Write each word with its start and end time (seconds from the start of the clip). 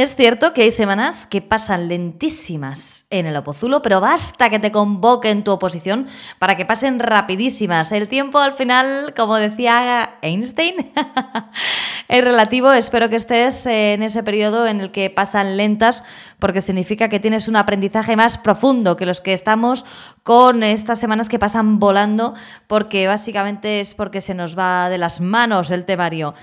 Es 0.00 0.16
cierto 0.16 0.54
que 0.54 0.62
hay 0.62 0.70
semanas 0.70 1.26
que 1.26 1.42
pasan 1.42 1.86
lentísimas 1.88 3.04
en 3.10 3.26
el 3.26 3.36
Opozulo, 3.36 3.82
pero 3.82 4.00
basta 4.00 4.48
que 4.48 4.58
te 4.58 4.72
convoquen 4.72 5.44
tu 5.44 5.50
oposición 5.50 6.06
para 6.38 6.56
que 6.56 6.64
pasen 6.64 6.98
rapidísimas. 7.00 7.92
El 7.92 8.08
tiempo 8.08 8.38
al 8.38 8.54
final, 8.54 9.12
como 9.14 9.36
decía 9.36 10.16
Einstein, 10.22 10.90
es 12.08 12.24
relativo. 12.24 12.72
Espero 12.72 13.10
que 13.10 13.16
estés 13.16 13.66
en 13.66 14.02
ese 14.02 14.22
periodo 14.22 14.66
en 14.66 14.80
el 14.80 14.90
que 14.90 15.10
pasan 15.10 15.58
lentas, 15.58 16.02
porque 16.38 16.62
significa 16.62 17.10
que 17.10 17.20
tienes 17.20 17.46
un 17.46 17.56
aprendizaje 17.56 18.16
más 18.16 18.38
profundo 18.38 18.96
que 18.96 19.04
los 19.04 19.20
que 19.20 19.34
estamos 19.34 19.84
con 20.22 20.62
estas 20.62 20.98
semanas 20.98 21.28
que 21.28 21.38
pasan 21.38 21.78
volando, 21.78 22.32
porque 22.68 23.06
básicamente 23.06 23.80
es 23.80 23.92
porque 23.92 24.22
se 24.22 24.32
nos 24.32 24.58
va 24.58 24.88
de 24.88 24.96
las 24.96 25.20
manos 25.20 25.70
el 25.70 25.84
temario. 25.84 26.34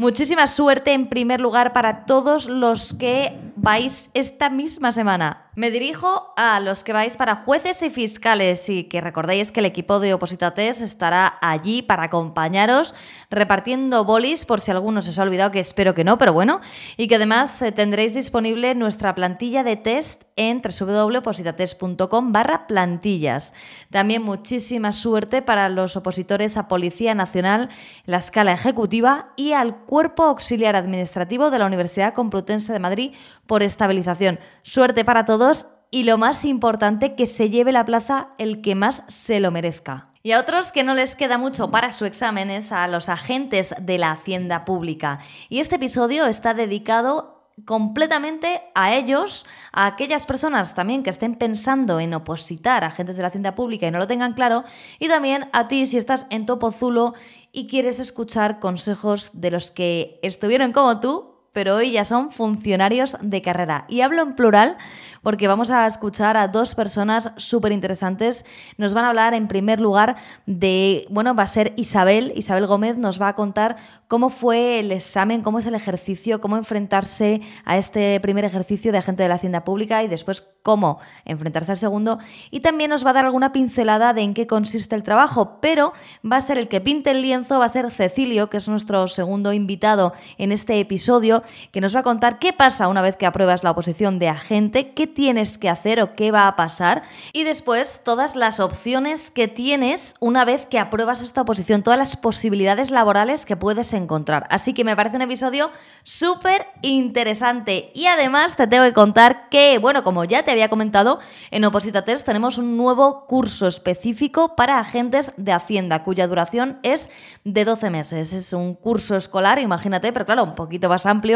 Muchísima 0.00 0.46
suerte 0.46 0.92
en 0.92 1.08
primer 1.08 1.40
lugar 1.40 1.72
para 1.72 2.06
todos 2.06 2.46
los 2.46 2.94
que 2.94 3.36
vais 3.56 4.12
esta 4.14 4.48
misma 4.48 4.92
semana. 4.92 5.47
Me 5.58 5.72
dirijo 5.72 6.32
a 6.36 6.60
los 6.60 6.84
que 6.84 6.92
vais 6.92 7.16
para 7.16 7.34
jueces 7.34 7.82
y 7.82 7.90
fiscales 7.90 8.68
y 8.68 8.84
que 8.84 9.00
recordéis 9.00 9.50
que 9.50 9.58
el 9.58 9.66
equipo 9.66 9.98
de 9.98 10.14
Opositates 10.14 10.80
estará 10.80 11.36
allí 11.40 11.82
para 11.82 12.04
acompañaros 12.04 12.94
repartiendo 13.28 14.04
bolis 14.04 14.44
por 14.44 14.60
si 14.60 14.70
alguno 14.70 15.02
se 15.02 15.10
os 15.10 15.18
ha 15.18 15.24
olvidado, 15.24 15.50
que 15.50 15.58
espero 15.58 15.94
que 15.94 16.04
no, 16.04 16.16
pero 16.16 16.32
bueno, 16.32 16.60
y 16.96 17.08
que 17.08 17.16
además 17.16 17.60
eh, 17.60 17.72
tendréis 17.72 18.14
disponible 18.14 18.76
nuestra 18.76 19.16
plantilla 19.16 19.64
de 19.64 19.74
test 19.74 20.22
en 20.36 20.62
www.opositates.com 20.62 22.32
barra 22.32 22.68
plantillas. 22.68 23.52
También 23.90 24.22
muchísima 24.22 24.92
suerte 24.92 25.42
para 25.42 25.68
los 25.70 25.96
opositores 25.96 26.56
a 26.56 26.68
Policía 26.68 27.16
Nacional, 27.16 27.68
la 28.04 28.18
escala 28.18 28.52
ejecutiva 28.52 29.32
y 29.34 29.54
al 29.54 29.78
Cuerpo 29.78 30.22
Auxiliar 30.22 30.76
Administrativo 30.76 31.50
de 31.50 31.58
la 31.58 31.66
Universidad 31.66 32.14
Complutense 32.14 32.72
de 32.72 32.78
Madrid 32.78 33.14
por 33.48 33.64
estabilización. 33.64 34.38
Suerte 34.62 35.04
para 35.04 35.24
todos 35.24 35.47
y 35.90 36.04
lo 36.04 36.18
más 36.18 36.44
importante, 36.44 37.14
que 37.14 37.26
se 37.26 37.50
lleve 37.50 37.72
la 37.72 37.84
plaza 37.84 38.28
el 38.38 38.60
que 38.60 38.74
más 38.74 39.04
se 39.08 39.40
lo 39.40 39.50
merezca. 39.50 40.08
Y 40.22 40.32
a 40.32 40.40
otros 40.40 40.72
que 40.72 40.84
no 40.84 40.94
les 40.94 41.14
queda 41.16 41.38
mucho 41.38 41.70
para 41.70 41.92
su 41.92 42.04
examen 42.04 42.50
es 42.50 42.72
a 42.72 42.86
los 42.88 43.08
agentes 43.08 43.74
de 43.80 43.98
la 43.98 44.10
Hacienda 44.10 44.64
Pública. 44.64 45.20
Y 45.48 45.60
este 45.60 45.76
episodio 45.76 46.26
está 46.26 46.54
dedicado 46.54 47.38
completamente 47.64 48.62
a 48.74 48.94
ellos, 48.94 49.46
a 49.72 49.86
aquellas 49.86 50.26
personas 50.26 50.74
también 50.74 51.02
que 51.02 51.10
estén 51.10 51.34
pensando 51.34 52.00
en 52.00 52.14
opositar 52.14 52.84
a 52.84 52.88
agentes 52.88 53.16
de 53.16 53.22
la 53.22 53.28
Hacienda 53.28 53.54
Pública 53.54 53.86
y 53.86 53.90
no 53.90 53.98
lo 53.98 54.06
tengan 54.06 54.34
claro, 54.34 54.64
y 54.98 55.08
también 55.08 55.48
a 55.52 55.68
ti 55.68 55.86
si 55.86 55.96
estás 55.96 56.26
en 56.30 56.46
Topozulo 56.46 57.14
y 57.52 57.66
quieres 57.66 57.98
escuchar 57.98 58.60
consejos 58.60 59.30
de 59.32 59.50
los 59.50 59.70
que 59.70 60.20
estuvieron 60.22 60.72
como 60.72 61.00
tú, 61.00 61.27
pero 61.52 61.76
hoy 61.76 61.92
ya 61.92 62.04
son 62.04 62.30
funcionarios 62.30 63.16
de 63.20 63.42
carrera. 63.42 63.84
Y 63.88 64.00
hablo 64.00 64.22
en 64.22 64.34
plural 64.34 64.76
porque 65.22 65.48
vamos 65.48 65.70
a 65.70 65.86
escuchar 65.86 66.36
a 66.36 66.48
dos 66.48 66.74
personas 66.74 67.32
súper 67.36 67.72
interesantes. 67.72 68.44
Nos 68.76 68.94
van 68.94 69.04
a 69.04 69.08
hablar 69.08 69.34
en 69.34 69.48
primer 69.48 69.80
lugar 69.80 70.16
de, 70.46 71.06
bueno, 71.10 71.34
va 71.34 71.42
a 71.42 71.48
ser 71.48 71.72
Isabel. 71.76 72.32
Isabel 72.36 72.66
Gómez 72.66 72.96
nos 72.98 73.20
va 73.20 73.28
a 73.28 73.34
contar 73.34 73.76
cómo 74.06 74.30
fue 74.30 74.80
el 74.80 74.92
examen, 74.92 75.42
cómo 75.42 75.58
es 75.58 75.66
el 75.66 75.74
ejercicio, 75.74 76.40
cómo 76.40 76.56
enfrentarse 76.56 77.40
a 77.64 77.76
este 77.76 78.18
primer 78.20 78.44
ejercicio 78.44 78.92
de 78.92 78.98
agente 78.98 79.22
de 79.22 79.28
la 79.28 79.34
Hacienda 79.34 79.64
Pública 79.64 80.02
y 80.02 80.08
después 80.08 80.46
cómo 80.62 80.98
enfrentarse 81.24 81.72
al 81.72 81.78
segundo. 81.78 82.18
Y 82.50 82.60
también 82.60 82.90
nos 82.90 83.04
va 83.04 83.10
a 83.10 83.14
dar 83.14 83.24
alguna 83.24 83.52
pincelada 83.52 84.12
de 84.12 84.22
en 84.22 84.34
qué 84.34 84.46
consiste 84.46 84.94
el 84.94 85.02
trabajo, 85.02 85.58
pero 85.60 85.92
va 86.30 86.36
a 86.36 86.40
ser 86.40 86.58
el 86.58 86.68
que 86.68 86.80
pinte 86.80 87.10
el 87.10 87.22
lienzo, 87.22 87.58
va 87.58 87.64
a 87.64 87.70
ser 87.70 87.90
Cecilio, 87.90 88.50
que 88.50 88.58
es 88.58 88.68
nuestro 88.68 89.08
segundo 89.08 89.52
invitado 89.52 90.12
en 90.36 90.52
este 90.52 90.78
episodio, 90.80 91.37
que 91.72 91.80
nos 91.80 91.94
va 91.94 92.00
a 92.00 92.02
contar 92.02 92.38
qué 92.38 92.52
pasa 92.52 92.88
una 92.88 93.02
vez 93.02 93.16
que 93.16 93.26
apruebas 93.26 93.64
la 93.64 93.70
oposición 93.70 94.18
de 94.18 94.28
agente, 94.28 94.92
qué 94.92 95.06
tienes 95.06 95.58
que 95.58 95.68
hacer 95.68 96.00
o 96.00 96.14
qué 96.14 96.30
va 96.30 96.48
a 96.48 96.56
pasar 96.56 97.02
y 97.32 97.44
después 97.44 98.02
todas 98.04 98.36
las 98.36 98.60
opciones 98.60 99.30
que 99.30 99.48
tienes 99.48 100.14
una 100.20 100.44
vez 100.44 100.66
que 100.66 100.78
apruebas 100.78 101.22
esta 101.22 101.42
oposición, 101.42 101.82
todas 101.82 101.98
las 101.98 102.16
posibilidades 102.16 102.90
laborales 102.90 103.46
que 103.46 103.56
puedes 103.56 103.92
encontrar. 103.92 104.46
Así 104.50 104.72
que 104.72 104.84
me 104.84 104.96
parece 104.96 105.16
un 105.16 105.22
episodio 105.22 105.70
súper 106.02 106.66
interesante 106.82 107.90
y 107.94 108.06
además 108.06 108.56
te 108.56 108.66
tengo 108.66 108.84
que 108.84 108.92
contar 108.92 109.48
que, 109.48 109.78
bueno, 109.78 110.04
como 110.04 110.24
ya 110.24 110.42
te 110.42 110.50
había 110.50 110.68
comentado, 110.68 111.18
en 111.50 111.64
Oposita 111.64 112.02
Test 112.02 112.26
tenemos 112.26 112.58
un 112.58 112.76
nuevo 112.76 113.26
curso 113.26 113.66
específico 113.66 114.56
para 114.56 114.78
agentes 114.78 115.32
de 115.36 115.52
Hacienda 115.52 116.02
cuya 116.02 116.26
duración 116.26 116.78
es 116.82 117.10
de 117.44 117.64
12 117.64 117.90
meses. 117.90 118.32
Es 118.32 118.52
un 118.52 118.74
curso 118.74 119.16
escolar, 119.16 119.58
imagínate, 119.58 120.12
pero 120.12 120.26
claro, 120.26 120.44
un 120.44 120.54
poquito 120.54 120.88
más 120.88 121.06
amplio 121.06 121.27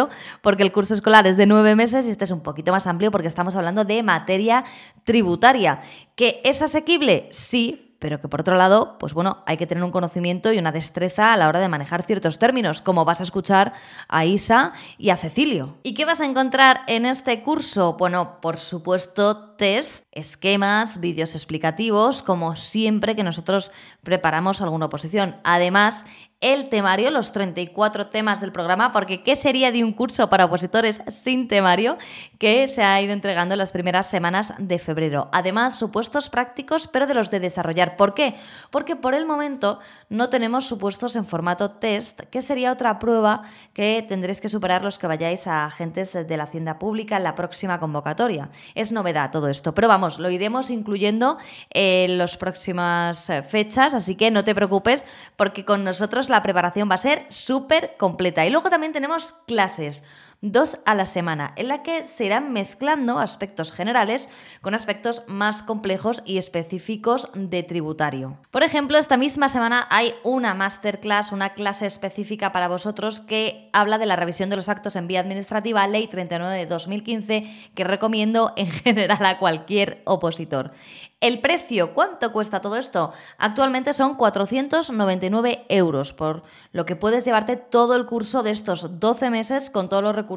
porque 0.43 0.63
el 0.63 0.73
curso 0.73 0.93
escolar 0.93 1.27
es 1.27 1.37
de 1.39 1.47
9 1.47 1.75
meses 1.75 2.07
y 2.07 2.11
este 2.11 2.25
es 2.25 2.31
un 2.31 2.43
poquito 2.43 2.71
más 2.71 2.87
amplio 2.87 3.11
porque 3.11 3.29
estamos 3.29 3.55
hablando 3.55 3.63
hablando 3.63 3.85
de 3.85 4.03
materia 4.03 4.65
tributaria. 5.05 5.81
¿Que 6.15 6.41
es 6.45 6.61
asequible? 6.61 7.29
Sí, 7.31 7.97
pero 7.99 8.21
que 8.21 8.29
por 8.29 8.41
otro 8.41 8.57
lado, 8.57 8.97
pues 8.99 9.15
bueno, 9.15 9.45
hay 9.47 9.57
que 9.57 9.67
tener 9.69 9.85
un 9.85 9.93
conocimiento 9.93 10.53
y 10.53 10.59
una 10.59 10.73
destreza 10.73 11.33
a 11.33 11.37
la 11.37 11.49
hora 11.49 11.61
de 11.61 11.69
manejar 11.69 12.03
ciertos 12.03 12.41
términos, 12.41 12.81
como 12.81 13.05
vas 13.05 13.21
a 13.21 13.25
escuchar 13.25 13.73
a 14.09 14.25
Isa 14.25 14.73
y 14.99 15.11
a 15.11 15.17
Cecilio. 15.17 15.77
¿Y 15.85 15.95
qué 15.95 16.05
vas 16.05 16.21
a 16.21 16.25
encontrar 16.25 16.81
en 16.89 17.07
este 17.07 17.43
curso? 17.43 17.95
Bueno, 17.95 18.41
por 18.41 18.59
supuesto, 18.59 19.55
test, 19.55 20.05
esquemas, 20.11 20.99
vídeos 20.99 21.37
explicativos, 21.37 22.23
como 22.23 22.57
siempre 22.57 23.15
que 23.15 23.23
nosotros 23.23 23.71
preparamos 24.03 24.61
alguna 24.61 24.87
oposición. 24.87 25.37
Además, 25.45 26.05
el 26.43 26.69
temario, 26.69 27.11
los 27.11 27.33
34 27.33 28.09
temas 28.09 28.41
del 28.41 28.53
programa, 28.53 28.93
porque 28.93 29.23
¿qué 29.23 29.37
sería 29.37 29.73
de 29.73 29.85
un 29.85 29.93
curso 29.93 30.29
para 30.29 30.45
opositores 30.45 31.01
sin 31.09 31.49
temario 31.49 31.97
que 32.39 32.67
se 32.69 32.83
ha 32.83 33.01
ido 33.01 33.13
entregando 33.13 33.55
en 33.55 33.59
las 33.59 33.73
primeras 33.73 34.07
semanas 34.07 34.53
de 34.59 34.79
febrero? 34.81 35.31
Además, 35.33 35.79
supuestos 35.79 36.29
prácticos, 36.29 36.89
pero 36.89 37.07
de 37.07 37.15
los 37.15 37.31
de 37.31 37.39
desarrollar. 37.41 37.97
¿Por 37.97 38.13
qué? 38.13 38.35
Porque 38.71 38.97
por 38.97 39.15
el 39.15 39.25
momento 39.25 39.79
no 40.09 40.29
tenemos 40.31 40.67
supuestos 40.67 41.15
en 41.15 41.27
formato 41.27 41.69
test, 41.69 42.23
que 42.23 42.43
sería 42.43 42.73
otra 42.73 42.99
prueba 42.99 43.43
que 43.73 44.05
tendréis 44.07 44.41
que 44.41 44.49
superar 44.49 44.83
los 44.83 44.99
que 44.99 45.07
vayáis 45.07 45.47
a 45.47 45.67
agentes 45.67 46.13
de 46.13 46.37
la 46.37 46.45
Hacienda 46.45 46.79
Pública 46.81 47.17
en 47.17 47.23
la 47.23 47.37
próxima 47.37 47.79
convocatoria. 47.79 48.51
Es 48.75 48.91
novedad 48.91 49.31
todo 49.31 49.49
esto, 49.49 49.75
pero 49.75 49.87
vamos, 49.87 50.19
lo 50.19 50.29
iremos 50.29 50.71
incluyendo 50.71 51.39
en 51.71 52.19
las 52.19 52.37
próximas 52.37 53.31
fechas, 53.49 53.95
así 53.95 54.17
que 54.17 54.33
no 54.33 54.43
te 54.43 54.57
preocupes 54.57 55.07
porque 55.37 55.65
con 55.65 55.85
nosotros 55.85 56.31
la 56.32 56.43
preparación 56.43 56.91
va 56.91 56.97
a 56.97 56.98
ser 56.98 57.26
súper 57.28 57.97
completa. 57.97 58.44
Y 58.44 58.50
luego 58.50 58.70
también 58.70 58.93
tenemos 58.93 59.34
clases 59.47 60.03
dos 60.43 60.79
a 60.87 60.97
la 60.97 61.07
semana, 61.07 61.53
en 61.55 61.69
la 61.69 61.85
que 61.85 62.09
se 62.09 62.25
irán 62.25 62.53
mezclando 62.53 63.21
aspectos 63.21 63.73
generales 63.73 64.29
con 64.61 64.75
aspectos 64.75 65.23
más 65.29 65.63
complejos 65.63 66.21
y 66.27 66.37
específicos 66.37 67.29
de 67.33 67.63
tributario. 67.63 68.39
Por 68.51 68.65
ejemplo, 68.65 68.99
esta 68.99 69.17
misma 69.17 69.49
semana 69.49 69.87
hay 69.89 70.15
una 70.25 70.53
masterclass, 70.53 71.31
una 71.31 71.55
clase 71.55 71.87
específica 71.87 72.51
para 72.51 72.67
vosotros 72.67 73.21
que 73.21 73.71
habla 73.73 73.99
de 73.99 74.07
la 74.07 74.17
revisión 74.17 74.51
de 74.51 74.57
los 74.57 74.69
actos 74.69 74.97
en 74.97 75.07
vía 75.07 75.21
administrativa, 75.21 75.87
Ley 75.87 76.09
39 76.09 76.59
de 76.59 76.67
2015, 76.67 77.71
que 77.77 77.85
recomiendo 77.85 78.53
en 78.57 78.69
general 78.71 79.25
a 79.25 79.39
cualquier 79.39 80.03
opositor. 80.05 80.73
El 81.21 81.39
precio, 81.39 81.95
¿cuánto 81.95 82.33
cuesta 82.33 82.61
todo 82.61 82.77
esto? 82.77 83.13
Actualmente 83.39 83.93
son 83.93 84.17
499 84.17 85.67
euros, 85.69 86.13
por 86.13 86.43
lo 86.73 86.85
que 86.85 86.97
puedes 86.97 87.25
llevarte 87.25 87.57
todo 87.57 87.95
el 87.95 88.07
curso 88.07 88.43
de 88.43 88.51
estos 88.51 88.99
12 88.99 89.31
meses 89.31 89.71
con 89.71 89.89
todos 89.89 90.03
los 90.03 90.17
recursos 90.17 90.31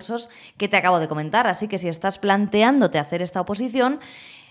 que 0.57 0.67
te 0.67 0.77
acabo 0.77 0.99
de 0.99 1.07
comentar. 1.07 1.47
Así 1.47 1.67
que 1.67 1.77
si 1.77 1.87
estás 1.87 2.17
planteándote 2.17 2.99
hacer 2.99 3.21
esta 3.21 3.41
oposición, 3.41 3.99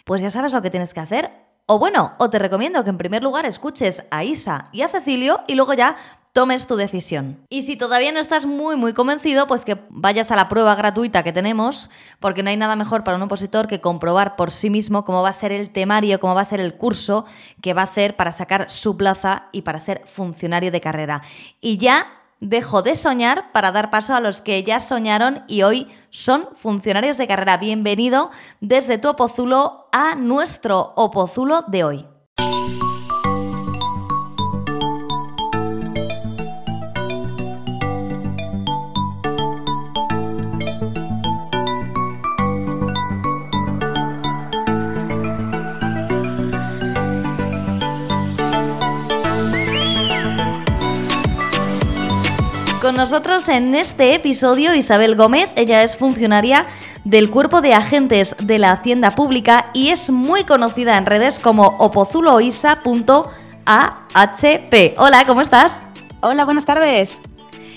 pues 0.04 0.22
ya 0.22 0.30
sabes 0.30 0.52
lo 0.52 0.62
que 0.62 0.70
tienes 0.70 0.94
que 0.94 1.00
hacer. 1.00 1.30
O 1.66 1.78
bueno, 1.78 2.12
o 2.18 2.28
te 2.28 2.38
recomiendo 2.38 2.84
que 2.84 2.90
en 2.90 2.98
primer 2.98 3.22
lugar 3.22 3.46
escuches 3.46 4.04
a 4.10 4.22
Isa 4.22 4.68
y 4.72 4.82
a 4.82 4.88
Cecilio 4.88 5.40
y 5.46 5.54
luego 5.54 5.72
ya 5.72 5.96
tomes 6.34 6.66
tu 6.66 6.74
decisión. 6.74 7.46
Y 7.48 7.62
si 7.62 7.76
todavía 7.76 8.10
no 8.12 8.18
estás 8.18 8.44
muy 8.44 8.76
muy 8.76 8.92
convencido, 8.92 9.46
pues 9.46 9.64
que 9.64 9.78
vayas 9.88 10.32
a 10.32 10.36
la 10.36 10.48
prueba 10.48 10.74
gratuita 10.74 11.22
que 11.22 11.32
tenemos, 11.32 11.90
porque 12.18 12.42
no 12.42 12.50
hay 12.50 12.56
nada 12.56 12.74
mejor 12.76 13.04
para 13.04 13.16
un 13.16 13.22
opositor 13.22 13.68
que 13.68 13.80
comprobar 13.80 14.34
por 14.34 14.50
sí 14.50 14.68
mismo 14.68 15.04
cómo 15.04 15.22
va 15.22 15.28
a 15.28 15.32
ser 15.32 15.52
el 15.52 15.70
temario, 15.70 16.18
cómo 16.18 16.34
va 16.34 16.40
a 16.40 16.44
ser 16.44 16.60
el 16.60 16.74
curso 16.76 17.24
que 17.62 17.72
va 17.72 17.82
a 17.82 17.84
hacer 17.84 18.16
para 18.16 18.32
sacar 18.32 18.68
su 18.68 18.96
plaza 18.96 19.44
y 19.52 19.62
para 19.62 19.78
ser 19.78 20.02
funcionario 20.06 20.72
de 20.72 20.80
carrera. 20.80 21.22
Y 21.60 21.78
ya 21.78 22.08
dejo 22.44 22.82
de 22.82 22.94
soñar 22.94 23.52
para 23.52 23.72
dar 23.72 23.90
paso 23.90 24.14
a 24.14 24.20
los 24.20 24.40
que 24.42 24.62
ya 24.62 24.78
soñaron 24.80 25.44
y 25.46 25.62
hoy 25.62 25.90
son 26.10 26.48
funcionarios 26.56 27.16
de 27.16 27.26
carrera. 27.26 27.56
Bienvenido 27.56 28.30
desde 28.60 28.98
tu 28.98 29.08
Opozulo 29.08 29.88
a 29.92 30.14
nuestro 30.14 30.92
Opozulo 30.94 31.62
de 31.68 31.84
hoy. 31.84 32.13
Con 52.84 52.96
nosotros 52.96 53.48
en 53.48 53.74
este 53.74 54.14
episodio 54.14 54.74
Isabel 54.74 55.16
Gómez, 55.16 55.48
ella 55.56 55.82
es 55.82 55.96
funcionaria 55.96 56.66
del 57.04 57.30
Cuerpo 57.30 57.62
de 57.62 57.72
Agentes 57.72 58.36
de 58.38 58.58
la 58.58 58.72
Hacienda 58.72 59.12
Pública 59.12 59.70
y 59.72 59.88
es 59.88 60.10
muy 60.10 60.44
conocida 60.44 60.98
en 60.98 61.06
redes 61.06 61.40
como 61.40 61.78
opozuloisa.ahp. 61.78 63.24
Hola, 64.98 65.24
¿cómo 65.26 65.40
estás? 65.40 65.82
Hola, 66.20 66.44
buenas 66.44 66.66
tardes. 66.66 67.18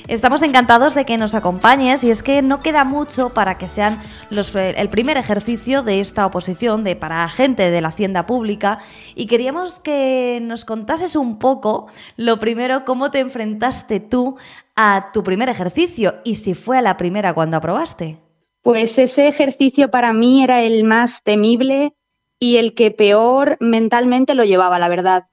Estamos 0.08 0.42
encantados 0.42 0.96
de 0.96 1.04
que 1.04 1.18
nos 1.18 1.36
acompañes 1.36 2.02
y 2.06 2.12
es 2.12 2.24
que 2.24 2.42
no 2.42 2.62
queda 2.62 2.86
mucho 2.86 3.30
para 3.30 3.58
que 3.58 3.68
sean 3.68 4.00
los, 4.30 4.56
el 4.56 4.88
primer 4.88 5.18
ejercicio 5.18 5.84
de 5.84 6.00
esta 6.00 6.26
oposición 6.26 6.86
de 6.86 6.96
para 6.96 7.26
agente 7.26 7.72
de 7.72 7.82
la 7.82 7.90
hacienda 7.90 8.26
pública 8.26 8.80
y 9.16 9.28
queríamos 9.28 9.82
que 9.82 10.40
nos 10.42 10.64
contases 10.64 11.18
un 11.18 11.40
poco 11.40 11.88
lo 12.16 12.40
primero 12.40 12.86
cómo 12.86 13.12
te 13.12 13.20
enfrentaste 13.20 14.00
tú 14.00 14.38
a 14.78 15.10
tu 15.12 15.24
primer 15.24 15.50
ejercicio 15.50 16.16
y 16.24 16.36
si 16.36 16.54
fue 16.54 16.78
a 16.78 16.82
la 16.82 16.96
primera 16.96 17.34
cuando 17.34 17.58
aprobaste. 17.58 18.20
Pues 18.62 18.98
ese 19.00 19.28
ejercicio 19.28 19.90
para 19.92 20.14
mí 20.14 20.44
era 20.44 20.62
el 20.62 20.84
más 20.84 21.24
temible 21.24 21.94
y 22.40 22.58
el 22.58 22.76
que 22.76 22.92
peor 22.92 23.58
mentalmente 23.60 24.36
lo 24.36 24.46
llevaba, 24.46 24.78
la 24.78 24.88
verdad. 24.88 25.26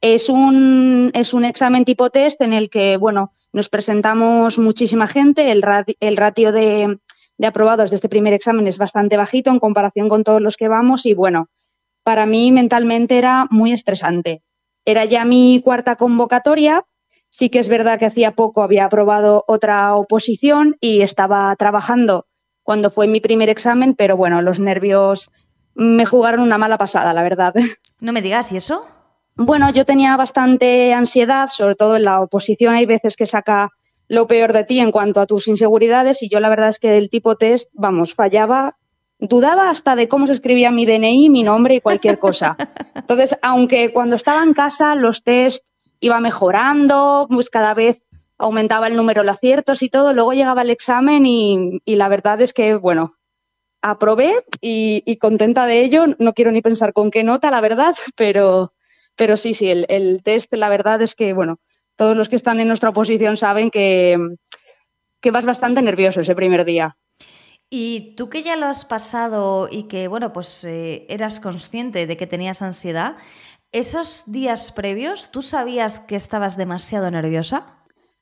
Es 0.00 0.28
un, 0.28 1.10
es 1.14 1.34
un 1.34 1.44
examen 1.44 1.84
tipo 1.84 2.10
test 2.10 2.40
en 2.40 2.52
el 2.52 2.70
que, 2.70 2.96
bueno, 2.96 3.32
nos 3.52 3.68
presentamos 3.68 4.58
muchísima 4.58 5.06
gente, 5.06 5.50
el, 5.50 5.62
el 6.00 6.16
ratio 6.16 6.52
de, 6.52 6.98
de 7.38 7.46
aprobados 7.46 7.90
de 7.90 7.96
este 7.96 8.08
primer 8.08 8.32
examen 8.32 8.66
es 8.66 8.78
bastante 8.78 9.16
bajito 9.16 9.50
en 9.50 9.58
comparación 9.58 10.08
con 10.08 10.24
todos 10.24 10.40
los 10.40 10.56
que 10.56 10.68
vamos 10.68 11.06
y, 11.06 11.14
bueno, 11.14 11.48
para 12.02 12.24
mí 12.24 12.52
mentalmente 12.52 13.18
era 13.18 13.46
muy 13.50 13.72
estresante. 13.72 14.42
Era 14.84 15.04
ya 15.04 15.24
mi 15.24 15.60
cuarta 15.62 15.96
convocatoria, 15.96 16.84
sí 17.30 17.50
que 17.50 17.58
es 17.58 17.68
verdad 17.68 17.98
que 17.98 18.06
hacía 18.06 18.32
poco 18.32 18.62
había 18.62 18.86
aprobado 18.86 19.44
otra 19.46 19.94
oposición 19.94 20.76
y 20.80 21.02
estaba 21.02 21.54
trabajando 21.56 22.26
cuando 22.62 22.90
fue 22.90 23.06
mi 23.06 23.20
primer 23.20 23.48
examen, 23.48 23.94
pero 23.94 24.16
bueno, 24.16 24.42
los 24.42 24.58
nervios 24.58 25.30
me 25.74 26.04
jugaron 26.04 26.40
una 26.40 26.58
mala 26.58 26.78
pasada, 26.78 27.12
la 27.12 27.22
verdad. 27.22 27.54
No 27.98 28.12
me 28.12 28.20
digas, 28.20 28.52
¿y 28.52 28.58
eso? 28.58 28.86
Bueno, 29.36 29.70
yo 29.70 29.86
tenía 29.86 30.14
bastante 30.18 30.92
ansiedad, 30.92 31.48
sobre 31.48 31.76
todo 31.76 31.96
en 31.96 32.04
la 32.04 32.20
oposición 32.20 32.74
hay 32.74 32.84
veces 32.84 33.16
que 33.16 33.26
saca 33.26 33.70
lo 34.08 34.26
peor 34.26 34.52
de 34.52 34.64
ti 34.64 34.80
en 34.80 34.92
cuanto 34.92 35.20
a 35.20 35.26
tus 35.26 35.48
inseguridades 35.48 36.22
y 36.22 36.28
yo 36.28 36.40
la 36.40 36.50
verdad 36.50 36.68
es 36.68 36.78
que 36.78 36.98
el 36.98 37.08
tipo 37.08 37.36
test, 37.36 37.70
vamos, 37.72 38.14
fallaba, 38.14 38.76
dudaba 39.18 39.70
hasta 39.70 39.96
de 39.96 40.08
cómo 40.08 40.26
se 40.26 40.34
escribía 40.34 40.70
mi 40.70 40.84
DNI, 40.86 41.30
mi 41.30 41.42
nombre 41.42 41.76
y 41.76 41.80
cualquier 41.80 42.18
cosa. 42.18 42.56
Entonces, 42.94 43.36
aunque 43.42 43.92
cuando 43.92 44.16
estaba 44.16 44.42
en 44.42 44.52
casa 44.52 44.94
los 44.94 45.22
test 45.22 45.64
iba 46.06 46.20
mejorando, 46.20 47.26
pues 47.30 47.50
cada 47.50 47.74
vez 47.74 48.02
aumentaba 48.38 48.86
el 48.86 48.96
número 48.96 49.22
de 49.22 49.30
aciertos 49.30 49.82
y 49.82 49.88
todo, 49.88 50.12
luego 50.12 50.32
llegaba 50.32 50.62
el 50.62 50.70
examen 50.70 51.24
y, 51.26 51.80
la 51.86 52.08
verdad 52.08 52.40
es 52.40 52.52
que, 52.52 52.74
bueno, 52.74 53.16
aprobé 53.82 54.44
y, 54.60 55.16
contenta 55.18 55.66
de 55.66 55.84
ello, 55.84 56.06
no 56.18 56.34
quiero 56.34 56.50
ni 56.50 56.62
pensar 56.62 56.92
con 56.92 57.10
qué 57.10 57.24
nota, 57.24 57.50
la 57.50 57.60
verdad, 57.60 57.94
pero 58.16 58.72
pero 59.18 59.38
sí, 59.38 59.54
sí, 59.54 59.70
el, 59.70 60.20
test, 60.22 60.52
la 60.52 60.68
verdad 60.68 61.00
es 61.00 61.14
que, 61.14 61.32
bueno, 61.32 61.58
todos 61.96 62.14
los 62.14 62.28
que 62.28 62.36
están 62.36 62.60
en 62.60 62.68
nuestra 62.68 62.90
oposición 62.90 63.38
saben 63.38 63.70
que, 63.70 64.18
que 65.22 65.30
vas 65.30 65.46
bastante 65.46 65.80
nervioso 65.80 66.20
ese 66.20 66.34
primer 66.34 66.66
día. 66.66 66.98
Y 67.70 68.14
tú 68.14 68.28
que 68.28 68.42
ya 68.42 68.56
lo 68.56 68.66
has 68.66 68.84
pasado 68.84 69.68
y 69.70 69.84
que, 69.84 70.06
bueno, 70.06 70.32
pues 70.32 70.64
eh, 70.64 71.06
eras 71.08 71.40
consciente 71.40 72.06
de 72.06 72.16
que 72.16 72.26
tenías 72.26 72.62
ansiedad, 72.62 73.16
¿esos 73.78 74.24
días 74.26 74.72
previos 74.72 75.30
tú 75.30 75.42
sabías 75.42 76.00
que 76.00 76.16
estabas 76.16 76.56
demasiado 76.56 77.10
nerviosa? 77.10 77.66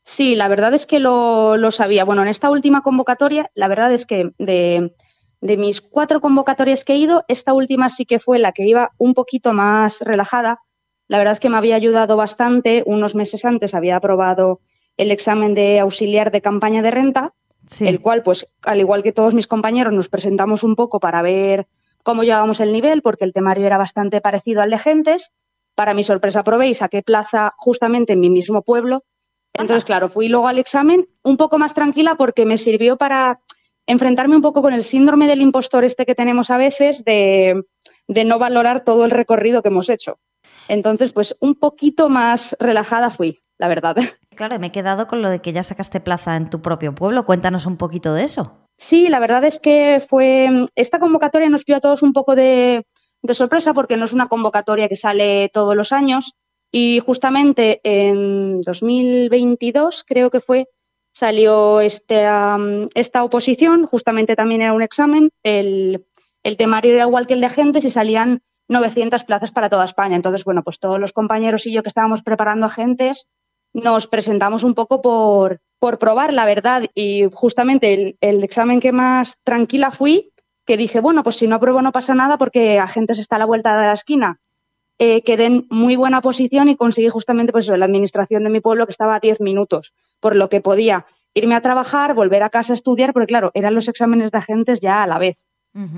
Sí, 0.02 0.34
la 0.34 0.48
verdad 0.48 0.74
es 0.74 0.86
que 0.86 0.98
lo, 0.98 1.56
lo 1.56 1.70
sabía. 1.70 2.04
Bueno, 2.04 2.22
en 2.22 2.28
esta 2.28 2.50
última 2.50 2.82
convocatoria, 2.82 3.50
la 3.54 3.68
verdad 3.68 3.92
es 3.92 4.04
que 4.04 4.32
de, 4.38 4.94
de 5.40 5.56
mis 5.56 5.80
cuatro 5.80 6.20
convocatorias 6.20 6.84
que 6.84 6.94
he 6.94 6.96
ido, 6.96 7.24
esta 7.28 7.54
última 7.54 7.88
sí 7.88 8.04
que 8.04 8.18
fue 8.18 8.38
la 8.38 8.52
que 8.52 8.66
iba 8.66 8.90
un 8.98 9.14
poquito 9.14 9.52
más 9.52 10.00
relajada, 10.00 10.60
la 11.06 11.18
verdad 11.18 11.34
es 11.34 11.40
que 11.40 11.48
me 11.48 11.56
había 11.56 11.76
ayudado 11.76 12.16
bastante. 12.16 12.82
Unos 12.86 13.14
meses 13.14 13.44
antes 13.44 13.74
había 13.74 13.96
aprobado 13.96 14.60
el 14.96 15.10
examen 15.10 15.54
de 15.54 15.80
auxiliar 15.80 16.30
de 16.30 16.40
campaña 16.40 16.82
de 16.82 16.90
renta, 16.90 17.32
el 17.80 18.00
cual, 18.00 18.22
pues, 18.22 18.48
al 18.62 18.80
igual 18.80 19.02
que 19.02 19.12
todos 19.12 19.34
mis 19.34 19.46
compañeros, 19.46 19.92
nos 19.92 20.08
presentamos 20.08 20.62
un 20.62 20.76
poco 20.76 21.00
para 21.00 21.22
ver 21.22 21.66
cómo 22.02 22.22
llevábamos 22.24 22.60
el 22.60 22.72
nivel, 22.72 23.02
porque 23.02 23.24
el 23.24 23.32
temario 23.32 23.66
era 23.66 23.78
bastante 23.78 24.20
parecido 24.20 24.62
al 24.62 24.70
de 24.70 24.78
Gentes. 24.78 25.32
Para 25.74 25.94
mi 25.94 26.04
sorpresa, 26.04 26.40
aprobé 26.40 26.68
y 26.68 26.74
saqué 26.74 27.02
plaza 27.02 27.54
justamente 27.56 28.12
en 28.12 28.20
mi 28.20 28.30
mismo 28.30 28.62
pueblo. 28.62 29.04
Entonces, 29.52 29.84
claro, 29.84 30.08
fui 30.08 30.28
luego 30.28 30.48
al 30.48 30.58
examen 30.58 31.08
un 31.22 31.36
poco 31.36 31.58
más 31.58 31.74
tranquila 31.74 32.16
porque 32.16 32.44
me 32.44 32.58
sirvió 32.58 32.96
para 32.96 33.40
enfrentarme 33.86 34.36
un 34.36 34.42
poco 34.42 34.62
con 34.62 34.72
el 34.72 34.82
síndrome 34.82 35.26
del 35.26 35.40
impostor 35.40 35.84
este 35.84 36.06
que 36.06 36.14
tenemos 36.14 36.50
a 36.50 36.56
veces 36.56 37.04
de, 37.04 37.62
de 38.08 38.24
no 38.24 38.38
valorar 38.38 38.84
todo 38.84 39.04
el 39.04 39.10
recorrido 39.10 39.62
que 39.62 39.68
hemos 39.68 39.88
hecho. 39.90 40.18
Entonces, 40.68 41.12
pues 41.12 41.36
un 41.40 41.54
poquito 41.54 42.08
más 42.08 42.56
relajada 42.58 43.10
fui, 43.10 43.42
la 43.58 43.68
verdad. 43.68 43.96
Claro, 44.34 44.58
me 44.58 44.66
he 44.66 44.72
quedado 44.72 45.06
con 45.06 45.22
lo 45.22 45.28
de 45.28 45.40
que 45.40 45.52
ya 45.52 45.62
sacaste 45.62 46.00
plaza 46.00 46.34
en 46.34 46.50
tu 46.50 46.60
propio 46.60 46.92
pueblo. 46.92 47.24
Cuéntanos 47.24 47.66
un 47.66 47.76
poquito 47.76 48.14
de 48.14 48.24
eso. 48.24 48.66
Sí, 48.78 49.08
la 49.08 49.20
verdad 49.20 49.44
es 49.44 49.60
que 49.60 50.04
fue. 50.08 50.66
Esta 50.74 50.98
convocatoria 50.98 51.48
nos 51.48 51.62
pilló 51.62 51.76
a 51.76 51.80
todos 51.80 52.02
un 52.02 52.12
poco 52.12 52.34
de, 52.34 52.84
sorpresa 53.32 53.72
porque 53.72 53.96
no 53.96 54.04
es 54.04 54.12
una 54.12 54.28
convocatoria 54.28 54.88
que 54.88 54.96
sale 54.96 55.48
todos 55.54 55.74
los 55.74 55.92
años. 55.92 56.34
Y 56.70 57.00
justamente 57.00 57.80
en 57.84 58.60
2022, 58.60 60.04
creo 60.06 60.30
que 60.30 60.40
fue, 60.40 60.68
salió 61.12 61.80
este, 61.80 62.26
esta 62.94 63.24
oposición. 63.24 63.86
Justamente 63.86 64.36
también 64.36 64.60
era 64.60 64.74
un 64.74 64.82
examen. 64.82 65.30
El, 65.42 66.04
el 66.42 66.56
temario 66.58 66.92
era 66.94 67.06
igual 67.06 67.26
que 67.26 67.34
el 67.34 67.40
de 67.40 67.46
agentes 67.46 67.86
y 67.86 67.90
salían 67.90 68.42
900 68.68 69.24
plazas 69.24 69.52
para 69.52 69.70
toda 69.70 69.86
España. 69.86 70.16
Entonces, 70.16 70.44
bueno, 70.44 70.62
pues 70.62 70.78
todos 70.78 71.00
los 71.00 71.12
compañeros 71.12 71.66
y 71.66 71.72
yo 71.72 71.82
que 71.82 71.88
estábamos 71.88 72.22
preparando 72.22 72.66
agentes 72.66 73.26
nos 73.74 74.06
presentamos 74.06 74.62
un 74.62 74.74
poco 74.74 75.02
por, 75.02 75.60
por 75.78 75.98
probar 75.98 76.32
la 76.32 76.46
verdad 76.46 76.84
y 76.94 77.24
justamente 77.32 78.16
el, 78.20 78.44
examen 78.44 78.80
que 78.80 78.92
más 78.92 79.40
tranquila 79.42 79.90
fui, 79.90 80.32
que 80.66 80.76
dije, 80.76 81.00
bueno, 81.00 81.22
pues 81.22 81.36
si 81.36 81.46
no 81.46 81.56
apruebo 81.56 81.82
no 81.82 81.92
pasa 81.92 82.14
nada 82.14 82.38
porque 82.38 82.78
agentes 82.78 83.18
está 83.18 83.36
a 83.36 83.40
la 83.40 83.44
vuelta 83.44 83.78
de 83.78 83.86
la 83.86 83.92
esquina. 83.92 84.40
Eh, 84.98 85.22
quedé 85.22 85.46
en 85.46 85.66
muy 85.70 85.96
buena 85.96 86.20
posición 86.20 86.68
y 86.68 86.76
conseguí 86.76 87.08
justamente 87.08 87.52
pues 87.52 87.66
la 87.66 87.84
administración 87.84 88.44
de 88.44 88.50
mi 88.50 88.60
pueblo 88.60 88.86
que 88.86 88.92
estaba 88.92 89.16
a 89.16 89.20
10 89.20 89.40
minutos, 89.40 89.92
por 90.20 90.36
lo 90.36 90.48
que 90.48 90.60
podía 90.60 91.04
irme 91.34 91.56
a 91.56 91.60
trabajar, 91.60 92.14
volver 92.14 92.44
a 92.44 92.50
casa 92.50 92.72
a 92.72 92.76
estudiar, 92.76 93.12
porque 93.12 93.26
claro, 93.26 93.50
eran 93.54 93.74
los 93.74 93.88
exámenes 93.88 94.30
de 94.30 94.38
agentes 94.38 94.80
ya 94.80 95.02
a 95.02 95.06
la 95.06 95.18
vez. 95.18 95.36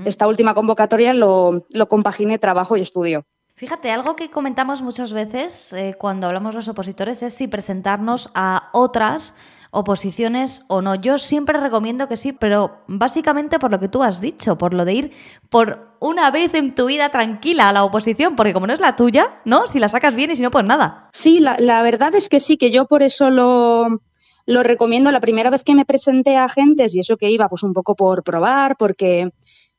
Esta 0.05 0.27
última 0.27 0.55
convocatoria 0.55 1.13
lo, 1.13 1.67
lo, 1.69 1.87
compaginé 1.87 2.39
trabajo 2.39 2.75
y 2.77 2.81
estudio. 2.81 3.25
Fíjate, 3.53 3.91
algo 3.91 4.15
que 4.15 4.31
comentamos 4.31 4.81
muchas 4.81 5.13
veces 5.13 5.71
eh, 5.73 5.95
cuando 5.99 6.25
hablamos 6.25 6.55
los 6.55 6.67
opositores 6.67 7.21
es 7.21 7.35
si 7.35 7.47
presentarnos 7.47 8.31
a 8.33 8.69
otras 8.73 9.35
oposiciones 9.71 10.63
o 10.67 10.81
no. 10.81 10.95
Yo 10.95 11.17
siempre 11.17 11.59
recomiendo 11.59 12.07
que 12.07 12.17
sí, 12.17 12.33
pero 12.33 12.79
básicamente 12.87 13.59
por 13.59 13.71
lo 13.71 13.79
que 13.79 13.87
tú 13.87 14.03
has 14.03 14.21
dicho, 14.21 14.57
por 14.57 14.73
lo 14.73 14.85
de 14.85 14.93
ir 14.93 15.11
por 15.49 15.95
una 15.99 16.31
vez 16.31 16.53
en 16.53 16.75
tu 16.75 16.87
vida 16.87 17.09
tranquila 17.09 17.69
a 17.69 17.73
la 17.73 17.83
oposición, 17.83 18.35
porque 18.35 18.53
como 18.53 18.67
no 18.67 18.73
es 18.73 18.79
la 18.79 18.95
tuya, 18.95 19.39
¿no? 19.45 19.67
Si 19.67 19.79
la 19.79 19.89
sacas 19.89 20.15
bien 20.15 20.31
y 20.31 20.35
si 20.35 20.43
no, 20.43 20.51
pues 20.51 20.65
nada. 20.65 21.09
Sí, 21.13 21.39
la, 21.39 21.81
verdad 21.81 22.15
es 22.15 22.29
que 22.29 22.39
sí, 22.39 22.57
que 22.57 22.71
yo 22.71 22.85
por 22.85 23.03
eso 23.03 23.29
lo, 23.29 24.01
lo 24.45 24.63
recomiendo. 24.63 25.11
La 25.11 25.21
primera 25.21 25.49
vez 25.49 25.63
que 25.63 25.75
me 25.75 25.85
presenté 25.85 26.37
a 26.37 26.45
agentes, 26.45 26.93
y 26.95 26.99
eso 26.99 27.17
que 27.17 27.31
iba 27.31 27.49
pues 27.49 27.63
un 27.63 27.73
poco 27.73 27.95
por 27.95 28.23
probar, 28.23 28.77
porque 28.77 29.31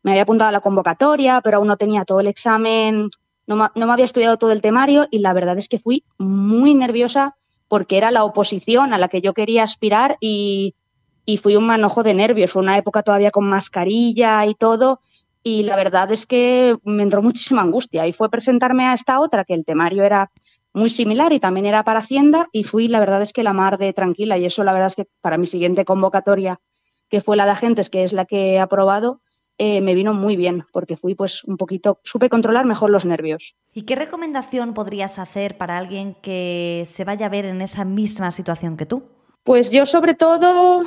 me 0.02 0.12
había 0.12 0.22
apuntado 0.22 0.48
a 0.48 0.52
la 0.52 0.60
convocatoria, 0.60 1.40
pero 1.42 1.58
aún 1.58 1.68
no 1.68 1.76
tenía 1.76 2.04
todo 2.04 2.20
el 2.20 2.28
examen, 2.28 3.10
no, 3.48 3.70
me 3.74 3.92
había 3.92 4.04
estudiado 4.04 4.36
todo 4.36 4.52
el 4.52 4.60
temario 4.60 5.08
y 5.10 5.20
la 5.20 5.32
verdad 5.32 5.58
es 5.58 5.68
que 5.68 5.78
fui 5.78 6.04
muy 6.18 6.74
nerviosa 6.74 7.36
porque 7.68 7.98
era 7.98 8.10
la 8.10 8.24
oposición 8.24 8.92
a 8.92 8.98
la 8.98 9.08
que 9.08 9.20
yo 9.20 9.34
quería 9.34 9.62
aspirar 9.62 10.16
y, 10.20 10.74
fui 11.42 11.56
un 11.56 11.66
manojo 11.66 12.02
de 12.02 12.14
nervios. 12.14 12.50
Fue 12.50 12.62
una 12.62 12.78
época 12.78 13.02
todavía 13.02 13.30
con 13.30 13.44
mascarilla 13.48 14.46
y 14.46 14.54
todo 14.54 15.00
y 15.42 15.62
la 15.62 15.76
verdad 15.76 16.10
es 16.10 16.26
que 16.26 16.76
me 16.84 17.02
entró 17.02 17.22
muchísima 17.22 17.62
angustia 17.62 18.06
y 18.06 18.12
fue 18.12 18.30
presentarme 18.30 18.86
a 18.86 18.94
esta 18.94 19.20
otra 19.20 19.44
que 19.44 19.54
el 19.54 19.64
temario 19.64 20.04
era 20.04 20.30
muy 20.72 20.90
similar 20.90 21.32
y 21.32 21.40
también 21.40 21.66
era 21.66 21.84
para 21.84 22.00
Hacienda 22.00 22.48
y 22.52 22.64
fui 22.64 22.88
la 22.88 23.00
verdad 23.00 23.22
es 23.22 23.32
que 23.32 23.42
la 23.42 23.52
mar 23.52 23.78
de 23.78 23.92
tranquila 23.92 24.36
y 24.38 24.44
eso 24.44 24.64
la 24.64 24.72
verdad 24.72 24.88
es 24.88 24.96
que 24.96 25.06
para 25.20 25.38
mi 25.38 25.46
siguiente 25.46 25.84
convocatoria 25.84 26.60
que 27.08 27.20
fue 27.20 27.36
la 27.36 27.44
de 27.46 27.52
agentes 27.52 27.88
que 27.88 28.04
es 28.04 28.12
la 28.12 28.24
que 28.26 28.54
he 28.54 28.60
aprobado 28.60 29.20
eh, 29.60 29.80
me 29.80 29.94
vino 29.94 30.14
muy 30.14 30.36
bien, 30.36 30.64
porque 30.72 30.96
fui 30.96 31.16
pues 31.16 31.42
un 31.42 31.56
poquito, 31.56 31.98
supe 32.04 32.28
controlar 32.28 32.64
mejor 32.64 32.90
los 32.90 33.04
nervios. 33.04 33.56
¿Y 33.74 33.82
qué 33.82 33.96
recomendación 33.96 34.72
podrías 34.72 35.18
hacer 35.18 35.58
para 35.58 35.76
alguien 35.76 36.14
que 36.14 36.84
se 36.86 37.04
vaya 37.04 37.26
a 37.26 37.28
ver 37.28 37.44
en 37.44 37.60
esa 37.60 37.84
misma 37.84 38.30
situación 38.30 38.76
que 38.76 38.86
tú? 38.86 39.02
Pues 39.42 39.70
yo 39.70 39.84
sobre 39.84 40.14
todo, 40.14 40.84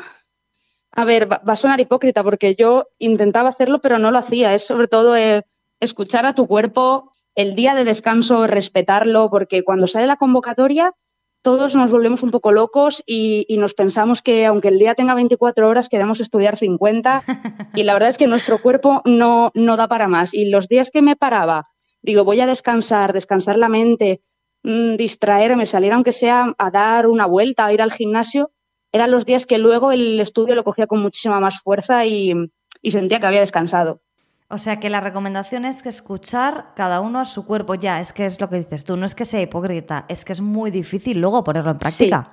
a 0.94 1.06
ver, 1.06 1.30
va, 1.30 1.42
a 1.46 1.56
sonar 1.58 1.82
hipócrita 1.82 2.24
porque 2.24 2.56
yo 2.56 2.88
intentaba 2.98 3.50
hacerlo 3.50 3.80
pero 3.80 4.00
no 4.00 4.10
lo 4.10 4.20
hacía, 4.20 4.54
es 4.54 4.66
sobre 4.66 4.88
todo 4.88 5.18
eh, 5.18 5.44
escuchar 5.82 6.26
a 6.26 6.34
tu 6.34 6.48
cuerpo, 6.48 7.12
el 7.36 7.56
día 7.56 7.76
de 7.76 7.84
descanso, 7.84 8.48
respetarlo, 8.48 9.30
porque 9.30 9.64
cuando 9.64 9.88
sale 9.88 10.08
la 10.08 10.16
convocatoria 10.16 10.94
todos 11.42 11.76
nos 11.76 11.92
volvemos 11.92 12.24
un 12.24 12.32
poco 12.32 12.52
locos 12.52 13.04
y, 13.06 13.46
nos 13.58 13.74
pensamos 13.74 14.22
que 14.22 14.46
aunque 14.46 14.68
el 14.70 14.80
día 14.80 14.96
tenga 14.96 15.16
24 15.16 15.68
horas, 15.68 15.90
queremos 15.90 16.20
estudiar 16.20 16.58
50 16.58 17.24
y 17.76 17.84
la 17.84 17.94
verdad 17.94 18.10
es 18.10 18.18
que 18.18 18.28
nuestro 18.28 18.62
cuerpo 18.62 19.02
no, 19.06 19.52
no 19.54 19.78
da 19.78 19.88
para 19.88 20.08
más. 20.08 20.34
Y 20.34 20.50
los 20.50 20.68
días 20.68 20.92
que 20.92 21.02
me 21.02 21.16
paraba, 21.16 21.68
digo, 22.02 22.24
voy 22.24 22.40
a 22.42 22.46
descansar, 22.46 23.14
descansar 23.14 23.58
la 23.58 23.70
mente, 23.70 24.22
mm, 24.64 24.96
distraerme, 24.96 25.66
salir 25.66 25.94
aunque 25.94 26.14
sea 26.14 26.54
a 26.58 26.72
dar 26.72 27.08
una 27.08 27.26
vuelta, 27.26 27.66
a 27.66 27.74
ir 27.74 27.82
al 27.82 27.92
gimnasio, 27.92 28.52
eran 28.92 29.12
los 29.12 29.26
días 29.26 29.46
que 29.46 29.58
luego 29.58 29.92
el 29.92 30.20
estudio 30.20 30.56
lo 30.56 30.64
cogía 30.64 30.88
con 30.88 31.02
muchísima 31.02 31.40
más 31.40 31.62
fuerza 31.62 32.06
y 32.06 32.34
sentía 32.84 33.20
que 33.20 33.28
había 33.28 33.40
descansado. 33.40 34.02
O 34.52 34.58
sea 34.58 34.82
que 34.82 34.90
la 34.90 35.00
recomendación 35.00 35.64
es 35.64 35.82
que 35.82 35.88
escuchar 35.88 36.74
cada 36.76 37.00
uno 37.00 37.20
a 37.22 37.26
su 37.26 37.46
cuerpo. 37.46 37.76
Ya, 37.76 38.02
es 38.02 38.12
que 38.12 38.26
es 38.26 38.42
lo 38.42 38.50
que 38.50 38.58
dices 38.58 38.84
tú, 38.84 38.98
no 38.98 39.06
es 39.06 39.16
que 39.16 39.24
sea 39.24 39.42
hipócrita, 39.42 40.06
es 40.10 40.26
que 40.26 40.34
es 40.34 40.42
muy 40.42 40.72
difícil 40.72 41.22
luego 41.22 41.42
ponerlo 41.44 41.72
en 41.72 41.80
práctica. 41.80 42.32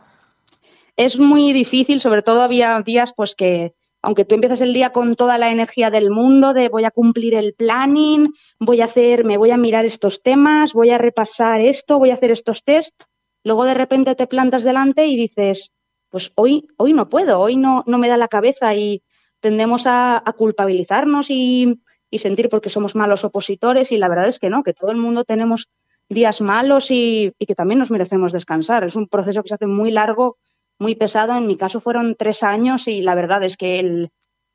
Es 0.96 1.16
muy 1.20 1.52
difícil, 1.52 2.00
sobre 2.00 2.22
todo 2.22 2.42
había 2.42 2.80
días 2.82 3.12
pues 3.16 3.36
que, 3.36 3.74
aunque 4.02 4.24
tú 4.24 4.34
empiezas 4.34 4.60
el 4.60 4.74
día 4.74 4.90
con 4.90 5.14
toda 5.14 5.38
la 5.38 5.52
energía 5.52 5.90
del 5.90 6.10
mundo 6.10 6.54
de 6.54 6.68
voy 6.68 6.84
a 6.84 6.90
cumplir 6.90 7.36
el 7.36 7.54
planning, 7.54 8.32
voy 8.58 8.80
a 8.80 8.86
hacer, 8.86 9.24
me 9.24 9.36
voy 9.36 9.52
a 9.52 9.56
mirar 9.56 9.84
estos 9.84 10.20
temas, 10.20 10.72
voy 10.72 10.90
a 10.90 10.98
repasar 10.98 11.60
esto, 11.60 12.00
voy 12.00 12.10
a 12.10 12.14
hacer 12.14 12.32
estos 12.32 12.64
test, 12.64 13.00
luego 13.44 13.62
de 13.62 13.74
repente 13.74 14.16
te 14.16 14.26
plantas 14.26 14.64
delante 14.64 15.06
y 15.06 15.14
dices, 15.14 15.70
pues 16.08 16.32
hoy, 16.34 16.66
hoy 16.78 16.94
no 16.94 17.08
puedo, 17.08 17.38
hoy 17.38 17.56
no, 17.56 17.84
no 17.86 17.98
me 17.98 18.08
da 18.08 18.16
la 18.16 18.26
cabeza 18.26 18.74
y 18.74 19.04
tendemos 19.38 19.84
a 19.86 20.20
culpabilizarnos 20.36 21.30
y 21.30 21.78
y 22.10 22.18
sentir 22.18 22.48
porque 22.48 22.70
somos 22.70 22.94
malos 22.94 23.24
opositores 23.24 23.92
y 23.92 23.98
la 23.98 24.08
verdad 24.08 24.28
es 24.28 24.38
que 24.38 24.50
no, 24.50 24.62
que 24.62 24.74
todo 24.74 24.90
el 24.90 24.96
mundo 24.96 25.24
tenemos 25.24 25.68
días 26.08 26.40
malos 26.40 26.90
y, 26.90 27.34
que 27.38 27.54
también 27.54 27.78
nos 27.78 27.90
merecemos 27.90 28.32
descansar. 28.32 28.84
Es 28.84 28.96
un 28.96 29.08
proceso 29.08 29.42
que 29.42 29.48
se 29.48 29.54
hace 29.54 29.66
muy 29.66 29.90
largo, 29.90 30.38
muy 30.78 30.94
pesado. 30.94 31.36
En 31.36 31.46
mi 31.46 31.56
caso 31.56 31.80
fueron 31.80 32.16
tres 32.18 32.42
años 32.42 32.88
y 32.88 33.02
la 33.02 33.14
verdad 33.14 33.42
es 33.42 33.56
que 33.56 34.08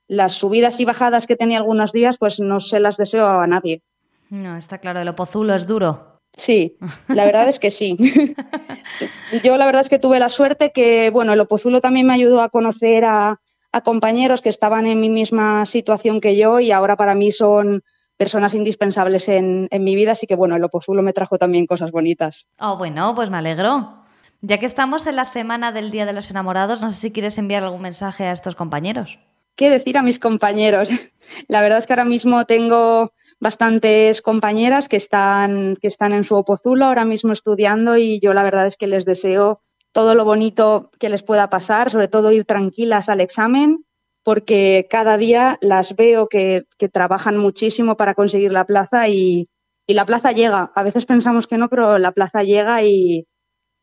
las 0.07 0.33
subidas 0.33 0.79
y 0.79 0.85
bajadas 0.85 1.27
que 1.27 1.35
tenía 1.35 1.59
algunos 1.59 1.91
días, 1.91 2.17
pues 2.17 2.39
no 2.39 2.59
se 2.59 2.79
las 2.79 2.97
deseo 2.97 3.27
a 3.27 3.47
nadie. 3.47 3.81
No, 4.29 4.57
está 4.57 4.79
claro, 4.79 4.99
el 4.99 5.07
opozulo 5.07 5.53
es 5.53 5.67
duro. 5.67 6.19
Sí, 6.35 6.77
la 7.09 7.25
verdad 7.25 7.47
es 7.47 7.59
que 7.59 7.69
sí. 7.69 7.95
Yo 9.43 9.55
la 9.57 9.67
verdad 9.67 9.83
es 9.83 9.89
que 9.89 9.99
tuve 9.99 10.19
la 10.19 10.29
suerte 10.29 10.71
que, 10.71 11.11
bueno, 11.11 11.33
el 11.33 11.39
opozulo 11.39 11.79
también 11.79 12.07
me 12.07 12.13
ayudó 12.13 12.41
a 12.41 12.49
conocer 12.49 13.05
a, 13.05 13.39
a 13.73 13.81
compañeros 13.81 14.41
que 14.41 14.49
estaban 14.49 14.85
en 14.85 14.99
mi 14.99 15.09
misma 15.09 15.65
situación 15.65 16.21
que 16.21 16.37
yo 16.37 16.59
y 16.59 16.71
ahora 16.71 16.95
para 16.95 17.15
mí 17.15 17.31
son 17.31 17.83
personas 18.15 18.53
indispensables 18.53 19.27
en, 19.27 19.67
mi 19.71 19.95
vida, 19.95 20.11
así 20.11 20.27
que 20.27 20.35
bueno, 20.35 20.55
el 20.55 20.63
Opozulo 20.63 21.01
me 21.01 21.11
trajo 21.11 21.39
también 21.39 21.65
cosas 21.65 21.91
bonitas. 21.91 22.47
Oh, 22.59 22.77
bueno, 22.77 23.13
pues 23.15 23.31
me 23.31 23.37
alegro. 23.37 23.95
Ya 24.41 24.59
que 24.59 24.67
estamos 24.67 25.07
en 25.07 25.15
la 25.15 25.25
semana 25.25 25.71
del 25.71 25.89
Día 25.89 26.05
de 26.05 26.13
los 26.13 26.29
Enamorados, 26.29 26.81
no 26.81 26.91
sé 26.91 26.99
si 26.99 27.11
quieres 27.11 27.37
enviar 27.39 27.63
algún 27.63 27.81
mensaje 27.81 28.25
a 28.25 28.31
estos 28.31 28.55
compañeros. 28.55 29.19
¿Qué 29.55 29.71
decir 29.71 29.97
a 29.97 30.03
mis 30.03 30.19
compañeros? 30.19 30.89
La 31.47 31.61
verdad 31.61 31.79
es 31.79 31.87
que 31.87 31.93
ahora 31.93 32.05
mismo 32.05 32.45
tengo 32.45 33.13
bastantes 33.39 34.21
compañeras 34.21 34.87
que 34.87 34.97
están, 34.97 35.77
que 35.81 35.87
están 35.87 36.13
en 36.13 36.23
su 36.23 36.35
Opozulo 36.35 36.85
ahora 36.85 37.05
mismo 37.05 37.33
estudiando 37.33 37.97
y 37.97 38.19
yo 38.19 38.33
la 38.33 38.43
verdad 38.43 38.67
es 38.67 38.77
que 38.77 38.87
les 38.87 39.03
deseo 39.03 39.61
todo 39.93 40.15
lo 40.15 40.25
bonito 40.25 40.91
que 40.99 41.09
les 41.09 41.23
pueda 41.23 41.49
pasar, 41.49 41.89
sobre 41.89 42.09
todo 42.09 42.31
ir 42.31 42.45
tranquilas 42.45 43.09
al 43.09 43.21
examen, 43.21 43.85
porque 44.23 44.87
cada 44.89 45.17
día 45.17 45.57
las 45.61 45.95
veo 45.95 46.27
que, 46.27 46.65
trabajan 46.91 47.37
muchísimo 47.37 47.95
para 47.95 48.15
conseguir 48.15 48.51
la 48.51 48.65
plaza 48.65 49.07
y, 49.07 49.49
la 49.87 50.05
plaza 50.05 50.31
llega. 50.31 50.71
A 50.75 50.83
veces 50.83 51.05
pensamos 51.05 51.45
que 51.45 51.57
no, 51.57 51.69
pero 51.69 51.97
la 51.99 52.11
plaza 52.11 52.43
llega 52.43 52.83
y, 52.83 53.27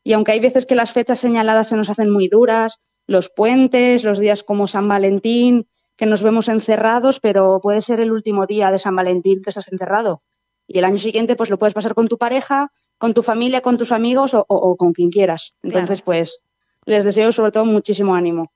y 0.02 0.12
aunque 0.14 0.32
hay 0.32 0.40
veces 0.40 0.66
que 0.66 0.74
las 0.74 0.92
fechas 0.92 1.20
señaladas 1.20 1.68
se 1.68 1.76
nos 1.76 1.90
hacen 1.90 2.10
muy 2.10 2.28
duras, 2.28 2.80
los 3.06 3.30
puentes, 3.30 4.02
los 4.02 4.18
días 4.18 4.42
como 4.42 4.66
San 4.66 4.88
Valentín, 4.88 5.68
que 5.96 6.06
nos 6.06 6.22
vemos 6.22 6.48
encerrados, 6.48 7.20
pero 7.20 7.60
puede 7.62 7.82
ser 7.82 8.00
el 8.00 8.10
último 8.10 8.46
día 8.46 8.70
de 8.72 8.78
San 8.78 8.96
Valentín 8.96 9.42
que 9.42 9.50
estás 9.50 9.70
encerrado. 9.70 10.22
Y 10.66 10.78
el 10.78 10.84
año 10.84 10.96
siguiente 10.96 11.36
pues 11.36 11.50
lo 11.50 11.58
puedes 11.58 11.74
pasar 11.74 11.94
con 11.94 12.08
tu 12.08 12.16
pareja 12.16 12.72
con 13.00 13.14
tu 13.14 13.22
familia, 13.22 13.62
con 13.62 13.78
tus 13.78 13.92
amigos 13.92 14.32
o, 14.34 14.76
con 14.76 14.92
quien 14.92 15.08
quieras. 15.08 15.54
Entonces, 15.62 16.02
pues 16.02 16.42
les 16.84 17.02
deseo 17.02 17.32
sobre 17.32 17.50
todo 17.50 17.64
muchísimo 17.64 18.14
ánimo. 18.14 18.52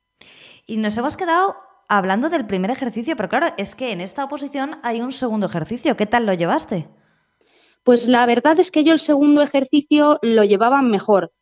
Y 0.66 0.76
nos 0.76 0.98
hemos 0.98 1.16
quedado 1.16 1.56
hablando 1.88 2.28
del 2.28 2.46
primer 2.46 2.70
ejercicio, 2.70 3.16
pero 3.16 3.30
claro, 3.30 3.54
es 3.56 3.74
que 3.74 3.90
en 3.90 4.02
esta 4.02 4.22
oposición 4.22 4.76
hay 4.82 5.00
un 5.00 5.12
segundo 5.12 5.46
ejercicio. 5.46 5.96
¿Qué 5.96 6.04
tal 6.04 6.26
lo 6.26 6.34
llevaste? 6.34 6.88
Pues 7.84 8.06
la 8.06 8.26
verdad 8.26 8.60
es 8.60 8.70
que 8.70 8.84
yo 8.84 8.92
el 8.92 9.00
segundo 9.00 9.40
ejercicio 9.40 10.18
lo 10.20 10.44
llevaba 10.44 10.82
mejor. 10.82 11.32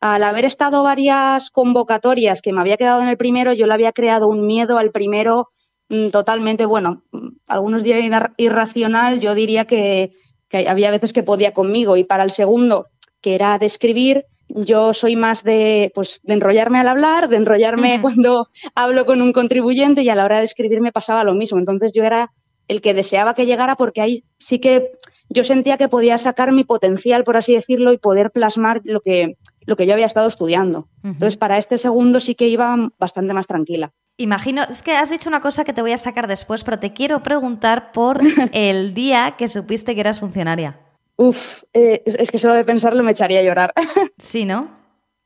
Al 0.00 0.24
haber 0.24 0.46
estado 0.46 0.82
varias 0.82 1.50
convocatorias 1.50 2.40
que 2.40 2.54
me 2.54 2.62
había 2.62 2.78
quedado 2.78 3.02
en 3.02 3.08
el 3.08 3.18
primero, 3.18 3.52
yo 3.52 3.66
le 3.66 3.74
había 3.74 3.92
creado 3.92 4.28
un 4.28 4.46
miedo 4.46 4.78
al 4.78 4.92
primero 4.92 5.50
mm, 5.90 6.08
totalmente, 6.08 6.64
bueno, 6.64 7.02
mm, 7.12 7.28
algunos 7.48 7.82
dirían 7.82 8.32
irracional, 8.38 9.20
yo 9.20 9.34
diría 9.34 9.66
que 9.66 10.12
que 10.48 10.68
había 10.68 10.90
veces 10.90 11.12
que 11.12 11.22
podía 11.22 11.52
conmigo 11.52 11.96
y 11.96 12.04
para 12.04 12.24
el 12.24 12.30
segundo, 12.30 12.86
que 13.20 13.34
era 13.34 13.58
de 13.58 13.66
escribir, 13.66 14.26
yo 14.48 14.94
soy 14.94 15.16
más 15.16 15.42
de, 15.42 15.90
pues, 15.94 16.20
de 16.22 16.34
enrollarme 16.34 16.78
al 16.78 16.88
hablar, 16.88 17.28
de 17.28 17.36
enrollarme 17.36 18.00
cuando 18.00 18.48
hablo 18.74 19.06
con 19.06 19.20
un 19.20 19.32
contribuyente 19.32 20.02
y 20.02 20.08
a 20.08 20.14
la 20.14 20.24
hora 20.24 20.38
de 20.38 20.44
escribir 20.44 20.80
me 20.80 20.92
pasaba 20.92 21.24
lo 21.24 21.34
mismo. 21.34 21.58
Entonces 21.58 21.92
yo 21.94 22.04
era 22.04 22.30
el 22.68 22.80
que 22.80 22.94
deseaba 22.94 23.34
que 23.34 23.46
llegara 23.46 23.76
porque 23.76 24.00
ahí 24.00 24.24
sí 24.38 24.58
que 24.58 24.92
yo 25.28 25.44
sentía 25.44 25.76
que 25.76 25.88
podía 25.88 26.18
sacar 26.18 26.52
mi 26.52 26.64
potencial, 26.64 27.24
por 27.24 27.36
así 27.36 27.54
decirlo, 27.54 27.92
y 27.92 27.98
poder 27.98 28.30
plasmar 28.30 28.80
lo 28.84 29.00
que, 29.00 29.36
lo 29.64 29.76
que 29.76 29.86
yo 29.86 29.92
había 29.92 30.06
estado 30.06 30.28
estudiando. 30.28 30.88
Entonces 31.02 31.36
para 31.36 31.58
este 31.58 31.78
segundo 31.78 32.20
sí 32.20 32.34
que 32.34 32.48
iba 32.48 32.76
bastante 32.98 33.34
más 33.34 33.46
tranquila. 33.46 33.92
Imagino, 34.18 34.62
es 34.62 34.82
que 34.82 34.96
has 34.96 35.10
dicho 35.10 35.28
una 35.28 35.40
cosa 35.40 35.64
que 35.64 35.74
te 35.74 35.82
voy 35.82 35.92
a 35.92 35.98
sacar 35.98 36.26
después, 36.26 36.64
pero 36.64 36.78
te 36.78 36.92
quiero 36.92 37.22
preguntar 37.22 37.92
por 37.92 38.20
el 38.52 38.94
día 38.94 39.34
que 39.36 39.48
supiste 39.48 39.94
que 39.94 40.00
eras 40.00 40.20
funcionaria. 40.20 40.80
Uf, 41.16 41.62
eh, 41.72 42.02
es, 42.04 42.30
que 42.30 42.38
solo 42.38 42.54
de 42.54 42.64
pensarlo 42.64 43.02
me 43.02 43.12
echaría 43.12 43.40
a 43.40 43.44
llorar. 43.44 43.72
Sí, 44.18 44.44
¿no? 44.44 44.70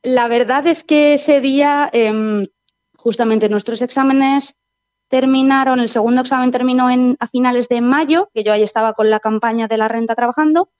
La 0.02 0.28
verdad 0.28 0.66
es 0.66 0.82
que 0.82 1.14
ese 1.14 1.40
día, 1.40 1.88
em, 1.92 2.47
justamente 2.97 3.49
nuestros 3.49 3.82
exámenes 3.82 4.56
terminaron, 5.09 5.80
el 5.80 5.88
segundo 5.88 6.23
examen 6.23 6.50
terminó 6.50 6.90
en, 6.90 7.16
a 7.20 7.28
finales 7.28 7.68
de 7.68 7.80
mayo, 7.80 8.30
que 8.32 8.42
yo 8.42 8.52
ahí 8.52 8.62
estaba 8.62 8.94
con 8.94 9.11
la 9.11 9.20
campaña 9.20 9.68
de 9.68 9.76
la 9.76 9.88
renta 9.88 10.14
trabajando, 10.14 10.70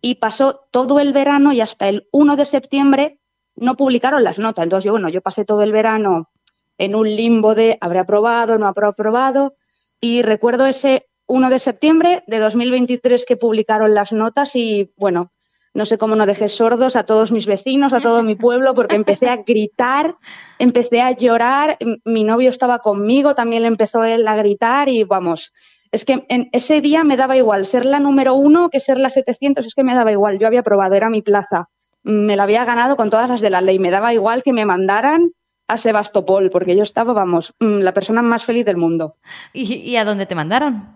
y 0.00 0.16
pasó 0.16 0.66
todo 0.70 1.00
el 1.00 1.12
verano 1.12 1.52
y 1.52 1.60
hasta 1.60 1.88
el 1.88 2.08
1 2.12 2.36
de 2.36 2.46
septiembre 2.46 3.18
no 3.56 3.76
publicaron 3.76 4.24
las 4.24 4.38
notas. 4.38 4.64
Entonces 4.64 4.84
yo, 4.84 4.92
bueno, 4.92 5.08
yo 5.08 5.22
pasé 5.22 5.44
todo 5.44 5.62
el 5.62 5.72
verano 5.72 6.30
en 6.78 6.94
un 6.94 7.08
limbo 7.08 7.54
de 7.54 7.78
habré 7.80 8.00
aprobado, 8.00 8.58
no 8.58 8.66
habré 8.66 8.86
aprobado. 8.86 9.54
Y 10.00 10.22
recuerdo 10.22 10.66
ese 10.66 11.04
1 11.26 11.50
de 11.50 11.58
septiembre 11.58 12.24
de 12.26 12.38
2023 12.38 13.24
que 13.24 13.36
publicaron 13.36 13.94
las 13.94 14.12
notas 14.12 14.54
y 14.56 14.92
bueno, 14.96 15.32
no 15.74 15.86
sé 15.86 15.98
cómo 15.98 16.14
no 16.14 16.24
dejé 16.24 16.48
sordos 16.48 16.94
a 16.94 17.04
todos 17.04 17.32
mis 17.32 17.46
vecinos, 17.46 17.92
a 17.92 18.00
todo 18.00 18.22
mi 18.22 18.36
pueblo, 18.36 18.74
porque 18.74 18.94
empecé 18.94 19.28
a 19.28 19.36
gritar, 19.36 20.16
empecé 20.58 21.00
a 21.00 21.10
llorar, 21.10 21.78
mi 22.04 22.22
novio 22.22 22.50
estaba 22.50 22.78
conmigo, 22.78 23.34
también 23.34 23.64
empezó 23.64 24.04
él 24.04 24.26
a 24.28 24.36
gritar 24.36 24.88
y 24.88 25.02
vamos, 25.02 25.52
es 25.90 26.04
que 26.04 26.24
en 26.28 26.48
ese 26.52 26.80
día 26.80 27.02
me 27.02 27.16
daba 27.16 27.36
igual 27.36 27.66
ser 27.66 27.86
la 27.86 27.98
número 27.98 28.34
uno 28.34 28.70
que 28.70 28.78
ser 28.78 28.98
la 28.98 29.10
700, 29.10 29.66
es 29.66 29.74
que 29.74 29.82
me 29.82 29.94
daba 29.94 30.12
igual, 30.12 30.38
yo 30.38 30.46
había 30.46 30.60
aprobado, 30.60 30.94
era 30.94 31.10
mi 31.10 31.22
plaza, 31.22 31.68
me 32.04 32.36
la 32.36 32.44
había 32.44 32.64
ganado 32.64 32.96
con 32.96 33.10
todas 33.10 33.28
las 33.28 33.40
de 33.40 33.50
la 33.50 33.60
ley, 33.60 33.80
me 33.80 33.90
daba 33.90 34.14
igual 34.14 34.44
que 34.44 34.52
me 34.52 34.66
mandaran 34.66 35.32
a 35.68 35.78
Sebastopol, 35.78 36.50
porque 36.50 36.76
yo 36.76 36.82
estaba, 36.82 37.12
vamos, 37.12 37.54
mm, 37.60 37.78
la 37.78 37.94
persona 37.94 38.22
más 38.22 38.44
feliz 38.44 38.64
del 38.64 38.76
mundo. 38.76 39.16
¿Y, 39.52 39.96
a 39.96 40.04
dónde 40.04 40.26
te 40.26 40.34
mandaron? 40.34 40.88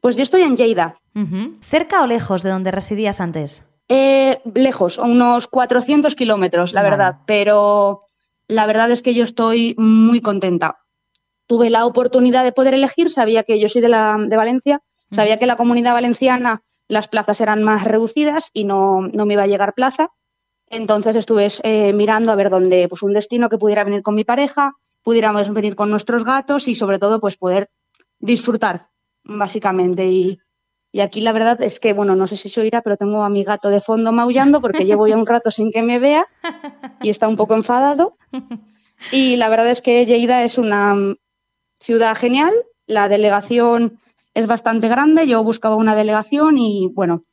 Pues 0.00 0.16
yo 0.16 0.22
estoy 0.22 0.42
en 0.42 0.56
Lleida. 0.56 0.96
¿Cerca 1.62 2.02
o 2.02 2.06
lejos 2.06 2.42
de 2.42 2.50
donde 2.50 2.70
residías 2.70 3.20
antes? 3.20 3.68
Eh, 3.88 4.40
lejos, 4.54 4.98
unos 4.98 5.46
400 5.48 6.14
kilómetros, 6.14 6.72
la 6.72 6.82
verdad, 6.82 7.16
pero 7.26 8.02
la 8.48 8.66
verdad 8.66 8.90
es 8.90 9.02
que 9.02 9.12
yo 9.12 9.24
estoy 9.24 9.74
muy 9.76 10.20
contenta. 10.20 10.78
Tuve 11.46 11.68
la 11.68 11.84
oportunidad 11.84 12.44
de 12.44 12.52
poder 12.52 12.74
elegir, 12.74 13.10
sabía 13.10 13.42
que 13.42 13.58
yo 13.60 13.68
soy 13.68 13.82
de, 13.82 13.88
la, 13.88 14.16
de 14.18 14.36
Valencia, 14.36 14.80
sabía 15.10 15.38
que 15.38 15.46
la 15.46 15.56
comunidad 15.56 15.92
valenciana 15.92 16.62
las 16.88 17.08
plazas 17.08 17.40
eran 17.40 17.62
más 17.62 17.84
reducidas 17.84 18.50
y 18.52 18.64
no, 18.64 19.02
no 19.02 19.26
me 19.26 19.34
iba 19.34 19.42
a 19.42 19.48
llegar 19.48 19.74
plaza. 19.74 20.10
Entonces 20.72 21.14
estuve 21.16 21.48
eh, 21.64 21.92
mirando 21.92 22.32
a 22.32 22.34
ver 22.34 22.48
dónde, 22.48 22.88
pues 22.88 23.02
un 23.02 23.12
destino 23.12 23.50
que 23.50 23.58
pudiera 23.58 23.84
venir 23.84 24.02
con 24.02 24.14
mi 24.14 24.24
pareja, 24.24 24.72
pudiéramos 25.02 25.52
venir 25.52 25.76
con 25.76 25.90
nuestros 25.90 26.24
gatos 26.24 26.66
y 26.66 26.74
sobre 26.74 26.98
todo 26.98 27.20
pues 27.20 27.36
poder 27.36 27.68
disfrutar, 28.18 28.88
básicamente. 29.22 30.06
Y, 30.06 30.38
aquí 30.98 31.20
la 31.20 31.32
verdad 31.32 31.60
es 31.60 31.78
que, 31.78 31.92
bueno, 31.92 32.16
no 32.16 32.26
sé 32.26 32.38
si 32.38 32.48
se 32.48 32.62
oirá, 32.62 32.80
pero 32.80 32.96
tengo 32.96 33.22
a 33.22 33.28
mi 33.28 33.44
gato 33.44 33.68
de 33.68 33.80
fondo 33.80 34.12
maullando 34.12 34.62
porque 34.62 34.86
llevo 34.86 35.06
ya 35.06 35.18
un 35.18 35.26
rato 35.26 35.50
sin 35.50 35.72
que 35.72 35.82
me 35.82 35.98
vea 35.98 36.26
y 37.02 37.10
está 37.10 37.28
un 37.28 37.36
poco 37.36 37.54
enfadado. 37.54 38.16
Y 39.10 39.36
la 39.36 39.50
verdad 39.50 39.68
es 39.68 39.82
que 39.82 40.06
Lleida 40.06 40.42
es 40.42 40.56
una 40.56 40.96
ciudad 41.80 42.16
genial, 42.16 42.54
la 42.86 43.08
delegación 43.08 43.98
es 44.32 44.46
bastante 44.46 44.88
grande, 44.88 45.26
yo 45.26 45.44
buscaba 45.44 45.76
una 45.76 45.94
delegación 45.94 46.56
y 46.56 46.88
bueno, 46.94 47.24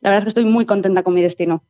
la 0.00 0.10
verdad 0.10 0.18
es 0.18 0.24
que 0.24 0.40
estoy 0.40 0.44
muy 0.46 0.66
contenta 0.66 1.04
con 1.04 1.14
mi 1.14 1.22
destino. 1.22 1.62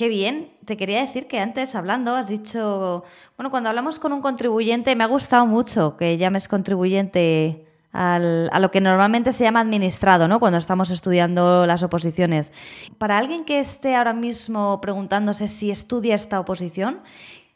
Qué 0.00 0.08
bien. 0.08 0.48
Te 0.64 0.78
quería 0.78 1.02
decir 1.02 1.26
que 1.26 1.38
antes 1.40 1.74
hablando 1.74 2.16
has 2.16 2.26
dicho, 2.26 3.04
bueno, 3.36 3.50
cuando 3.50 3.68
hablamos 3.68 3.98
con 3.98 4.14
un 4.14 4.22
contribuyente 4.22 4.96
me 4.96 5.04
ha 5.04 5.06
gustado 5.06 5.44
mucho 5.44 5.98
que 5.98 6.16
llames 6.16 6.48
contribuyente 6.48 7.66
a 7.92 8.18
lo 8.18 8.70
que 8.70 8.80
normalmente 8.80 9.34
se 9.34 9.44
llama 9.44 9.60
administrado, 9.60 10.26
¿no? 10.26 10.40
Cuando 10.40 10.56
estamos 10.56 10.88
estudiando 10.88 11.66
las 11.66 11.82
oposiciones. 11.82 12.50
Para 12.96 13.18
alguien 13.18 13.44
que 13.44 13.58
esté 13.60 13.94
ahora 13.94 14.14
mismo 14.14 14.80
preguntándose 14.80 15.48
si 15.48 15.70
estudia 15.70 16.14
esta 16.14 16.40
oposición, 16.40 17.00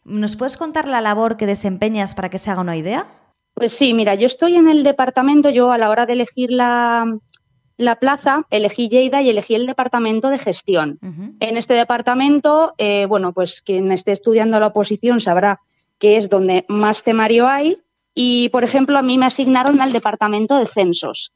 ¿nos 0.04 0.36
puedes 0.36 0.58
contar 0.58 0.86
la 0.86 1.00
labor 1.00 1.38
que 1.38 1.46
desempeñas 1.46 2.14
para 2.14 2.28
que 2.28 2.36
se 2.36 2.50
haga 2.50 2.60
una 2.60 2.76
idea? 2.76 3.06
Pues 3.54 3.72
sí, 3.72 3.94
mira, 3.94 4.16
yo 4.16 4.26
estoy 4.26 4.56
en 4.56 4.68
el 4.68 4.84
departamento, 4.84 5.48
yo 5.48 5.72
a 5.72 5.78
la 5.78 5.88
hora 5.88 6.04
de 6.04 6.12
elegir 6.12 6.50
la, 6.50 7.06
la 7.76 7.96
plaza, 7.96 8.46
elegí 8.50 8.88
Lleida 8.88 9.22
y 9.22 9.30
elegí 9.30 9.54
el 9.54 9.66
departamento 9.66 10.28
de 10.28 10.38
gestión. 10.38 10.98
En 11.40 11.56
este 11.56 11.74
departamento, 11.74 12.74
eh, 12.78 13.06
bueno, 13.06 13.32
pues 13.32 13.62
quien 13.62 13.90
esté 13.92 14.12
estudiando 14.12 14.60
la 14.60 14.68
oposición 14.68 15.20
sabrá 15.20 15.60
que 15.98 16.16
es 16.16 16.28
donde 16.28 16.64
más 16.68 17.02
temario 17.02 17.48
hay. 17.48 17.78
Y, 18.16 18.48
por 18.50 18.62
ejemplo, 18.62 18.96
a 18.96 19.02
mí 19.02 19.18
me 19.18 19.26
asignaron 19.26 19.80
al 19.80 19.92
departamento 19.92 20.56
de 20.56 20.66
censos, 20.66 21.32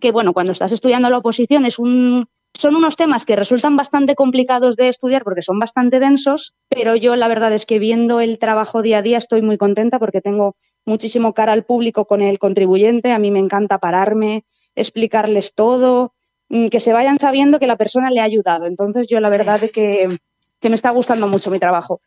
que, 0.00 0.12
bueno, 0.12 0.32
cuando 0.32 0.52
estás 0.52 0.72
estudiando 0.72 1.10
la 1.10 1.18
oposición 1.18 1.66
es 1.66 1.78
un, 1.78 2.26
son 2.54 2.74
unos 2.74 2.96
temas 2.96 3.26
que 3.26 3.36
resultan 3.36 3.76
bastante 3.76 4.14
complicados 4.14 4.76
de 4.76 4.88
estudiar 4.88 5.24
porque 5.24 5.42
son 5.42 5.58
bastante 5.58 6.00
densos, 6.00 6.54
pero 6.70 6.96
yo 6.96 7.16
la 7.16 7.28
verdad 7.28 7.52
es 7.52 7.66
que 7.66 7.78
viendo 7.78 8.20
el 8.20 8.38
trabajo 8.38 8.80
día 8.80 8.98
a 8.98 9.02
día 9.02 9.18
estoy 9.18 9.42
muy 9.42 9.58
contenta 9.58 9.98
porque 9.98 10.22
tengo 10.22 10.56
muchísimo 10.86 11.34
cara 11.34 11.52
al 11.52 11.64
público 11.64 12.06
con 12.06 12.22
el 12.22 12.38
contribuyente. 12.38 13.12
A 13.12 13.18
mí 13.18 13.30
me 13.30 13.38
encanta 13.38 13.78
pararme, 13.78 14.44
explicarles 14.74 15.54
todo, 15.54 16.14
mm, 16.48 16.68
que 16.68 16.80
se 16.80 16.92
vayan 16.92 17.18
sabiendo 17.18 17.58
que 17.58 17.66
la 17.66 17.76
persona 17.76 18.10
le 18.10 18.20
ha 18.20 18.24
ayudado. 18.24 18.66
Entonces 18.66 19.06
yo 19.08 19.20
la 19.20 19.30
verdad 19.30 19.62
es 19.62 19.72
que, 19.72 20.18
me 20.62 20.74
está 20.74 20.90
gustando 20.90 21.26
mucho 21.26 21.50
mi 21.50 21.58
trabajo. 21.58 22.00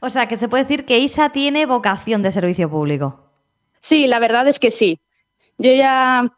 O 0.00 0.10
sea, 0.10 0.26
que 0.26 0.36
se 0.36 0.48
puede 0.48 0.64
decir 0.64 0.84
que 0.84 0.98
Isa 0.98 1.30
tiene 1.30 1.66
vocación 1.66 2.22
de 2.22 2.32
servicio 2.32 2.68
público. 2.68 3.30
Sí, 3.80 4.06
la 4.08 4.18
verdad 4.18 4.48
es 4.48 4.58
que 4.58 4.72
sí. 4.72 4.98
Yo 5.56 5.72
ya, 5.72 6.32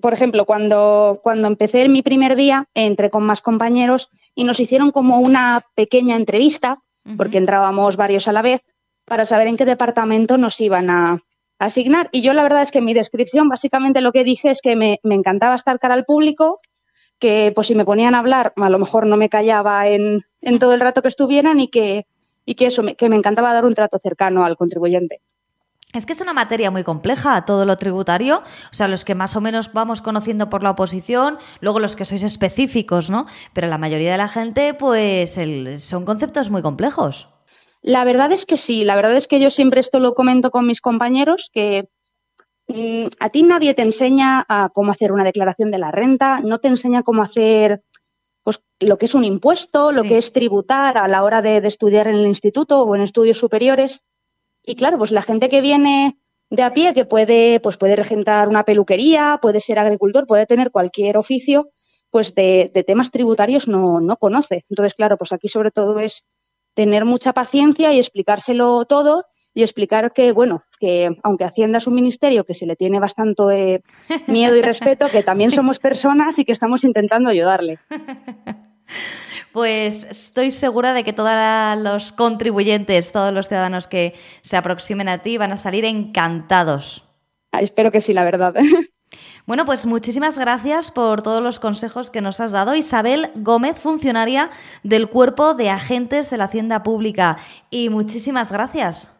por 0.00 0.12
ejemplo, 0.12 0.44
cuando, 0.44 1.20
cuando 1.22 1.46
empecé 1.46 1.88
mi 1.88 2.02
primer 2.02 2.34
día, 2.34 2.66
entré 2.74 3.08
con 3.08 3.22
más 3.22 3.40
compañeros 3.40 4.10
y 4.34 4.44
nos 4.44 4.58
hicieron 4.58 4.90
como 4.90 5.20
una 5.20 5.64
pequeña 5.76 6.16
entrevista, 6.16 6.80
porque 7.16 7.38
entrábamos 7.38 7.96
varios 7.96 8.26
a 8.26 8.32
la 8.32 8.42
vez, 8.42 8.62
para 9.04 9.26
saber 9.26 9.46
en 9.46 9.56
qué 9.56 9.64
departamento 9.64 10.38
nos 10.38 10.60
iban 10.60 10.90
a, 10.90 11.22
asignar. 11.58 12.08
Y 12.12 12.22
yo 12.22 12.32
la 12.32 12.42
verdad 12.42 12.62
es 12.62 12.70
que 12.70 12.78
en 12.78 12.84
mi 12.84 12.94
descripción 12.94 13.48
básicamente 13.48 14.00
lo 14.00 14.12
que 14.12 14.24
dije 14.24 14.50
es 14.50 14.60
que 14.60 14.76
me, 14.76 15.00
encantaba 15.02 15.54
estar 15.54 15.78
cara 15.78 15.94
al 15.94 16.04
público, 16.04 16.60
que 17.18 17.52
pues 17.54 17.68
si 17.68 17.74
me 17.74 17.84
ponían 17.84 18.14
a 18.14 18.18
hablar 18.18 18.52
a 18.56 18.70
lo 18.70 18.78
mejor 18.78 19.06
no 19.06 19.16
me 19.16 19.28
callaba 19.28 19.88
en, 19.88 20.24
todo 20.58 20.74
el 20.74 20.80
rato 20.80 21.02
que 21.02 21.08
estuvieran 21.08 21.60
y 21.60 21.68
que, 21.68 22.06
y 22.44 22.54
que 22.54 22.66
eso, 22.66 22.82
que 22.96 23.08
me 23.08 23.16
encantaba 23.16 23.52
dar 23.52 23.64
un 23.64 23.74
trato 23.74 23.98
cercano 24.02 24.44
al 24.44 24.56
contribuyente. 24.56 25.20
Es 25.94 26.06
que 26.06 26.12
es 26.12 26.20
una 26.20 26.32
materia 26.32 26.72
muy 26.72 26.82
compleja, 26.82 27.44
todo 27.44 27.64
lo 27.64 27.76
tributario, 27.76 28.38
o 28.38 28.74
sea, 28.74 28.88
los 28.88 29.04
que 29.04 29.14
más 29.14 29.36
o 29.36 29.40
menos 29.40 29.72
vamos 29.72 30.02
conociendo 30.02 30.50
por 30.50 30.64
la 30.64 30.70
oposición, 30.70 31.38
luego 31.60 31.78
los 31.78 31.94
que 31.94 32.04
sois 32.04 32.24
específicos, 32.24 33.10
¿no? 33.10 33.26
Pero 33.52 33.68
la 33.68 33.78
mayoría 33.78 34.10
de 34.10 34.18
la 34.18 34.26
gente, 34.26 34.74
pues, 34.74 35.38
son 35.78 36.04
conceptos 36.04 36.50
muy 36.50 36.62
complejos. 36.62 37.28
La 37.86 38.02
verdad 38.04 38.32
es 38.32 38.46
que 38.46 38.56
sí, 38.56 38.82
la 38.82 38.96
verdad 38.96 39.14
es 39.14 39.28
que 39.28 39.38
yo 39.38 39.50
siempre 39.50 39.80
esto 39.80 40.00
lo 40.00 40.14
comento 40.14 40.50
con 40.50 40.66
mis 40.66 40.80
compañeros, 40.80 41.50
que 41.52 41.86
mm, 42.66 43.08
a 43.20 43.28
ti 43.28 43.42
nadie 43.42 43.74
te 43.74 43.82
enseña 43.82 44.42
a 44.48 44.70
cómo 44.72 44.90
hacer 44.90 45.12
una 45.12 45.22
declaración 45.22 45.70
de 45.70 45.76
la 45.76 45.90
renta, 45.90 46.40
no 46.40 46.60
te 46.60 46.68
enseña 46.68 47.02
cómo 47.02 47.22
hacer 47.22 47.82
pues, 48.42 48.62
lo 48.80 48.96
que 48.96 49.04
es 49.04 49.14
un 49.14 49.24
impuesto, 49.24 49.92
lo 49.92 50.02
que 50.02 50.16
es 50.16 50.32
tributar 50.32 50.96
a 50.96 51.06
la 51.08 51.22
hora 51.24 51.42
de, 51.42 51.58
estudiar 51.58 52.08
en 52.08 52.14
el 52.14 52.26
instituto 52.26 52.80
o 52.80 52.94
en 52.94 53.02
estudios 53.02 53.36
superiores. 53.36 54.00
Y 54.62 54.76
claro, 54.76 54.96
pues 54.96 55.10
la 55.10 55.20
gente 55.20 55.50
que 55.50 55.60
viene 55.60 56.16
de 56.48 56.62
a 56.62 56.72
pie, 56.72 56.94
que 56.94 57.04
puede, 57.04 57.60
pues 57.60 57.76
puede 57.76 57.96
regentar 57.96 58.48
una 58.48 58.64
peluquería, 58.64 59.38
puede 59.42 59.60
ser 59.60 59.78
agricultor, 59.78 60.26
puede 60.26 60.46
tener 60.46 60.70
cualquier 60.70 61.18
oficio, 61.18 61.68
pues 62.08 62.34
de, 62.34 62.70
de 62.72 62.82
temas 62.82 63.10
tributarios 63.10 63.68
no, 63.68 64.00
no 64.00 64.16
conoce. 64.16 64.64
Entonces, 64.70 64.94
claro, 64.94 65.18
pues 65.18 65.34
aquí 65.34 65.48
sobre 65.48 65.70
todo 65.70 65.98
es 65.98 66.24
tener 66.74 67.04
mucha 67.04 67.32
paciencia 67.32 67.92
y 67.92 67.98
explicárselo 67.98 68.84
todo 68.84 69.24
y 69.54 69.62
explicar 69.62 70.12
que, 70.12 70.32
bueno, 70.32 70.64
que 70.80 71.16
aunque 71.22 71.44
Hacienda 71.44 71.78
es 71.78 71.86
un 71.86 71.94
ministerio 71.94 72.44
que 72.44 72.54
se 72.54 72.66
le 72.66 72.76
tiene 72.76 72.98
bastante 72.98 73.74
eh, 73.74 73.82
miedo 74.26 74.56
y 74.56 74.62
respeto, 74.62 75.08
que 75.08 75.22
también 75.22 75.52
somos 75.52 75.78
personas 75.78 76.38
y 76.38 76.44
que 76.44 76.52
estamos 76.52 76.84
intentando 76.84 77.30
ayudarle. 77.30 77.78
Pues 79.52 80.04
estoy 80.04 80.50
segura 80.50 80.92
de 80.94 81.04
que 81.04 81.12
todos 81.12 81.32
los 81.78 82.10
contribuyentes, 82.10 83.12
todos 83.12 83.32
los 83.32 83.46
ciudadanos 83.46 83.86
que 83.86 84.14
se 84.42 84.56
aproximen 84.56 85.08
a 85.08 85.18
ti 85.18 85.38
van 85.38 85.52
a 85.52 85.56
salir 85.56 85.84
encantados. 85.84 87.04
espero 87.52 87.92
que 87.92 88.00
sí, 88.00 88.12
la 88.12 88.24
verdad. 88.24 88.54
Bueno, 89.46 89.64
pues 89.64 89.84
muchísimas 89.84 90.38
gracias 90.38 90.90
por 90.90 91.22
todos 91.22 91.42
los 91.42 91.60
consejos 91.60 92.10
que 92.10 92.22
nos 92.22 92.40
has 92.40 92.52
dado. 92.52 92.74
Isabel 92.74 93.30
Gómez, 93.34 93.78
funcionaria 93.78 94.50
del 94.82 95.08
Cuerpo 95.08 95.54
de 95.54 95.68
Agentes 95.68 96.30
de 96.30 96.38
la 96.38 96.44
Hacienda 96.44 96.82
Pública. 96.82 97.36
Y 97.70 97.90
muchísimas 97.90 98.50
gracias. 98.50 99.14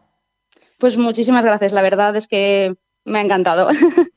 Pues 0.79 0.97
muchísimas 0.97 1.45
gracias. 1.45 1.73
La 1.73 1.83
verdad 1.83 2.15
es 2.15 2.27
que 2.27 2.75
me 3.03 3.19
ha 3.19 3.21
encantado. 3.21 3.69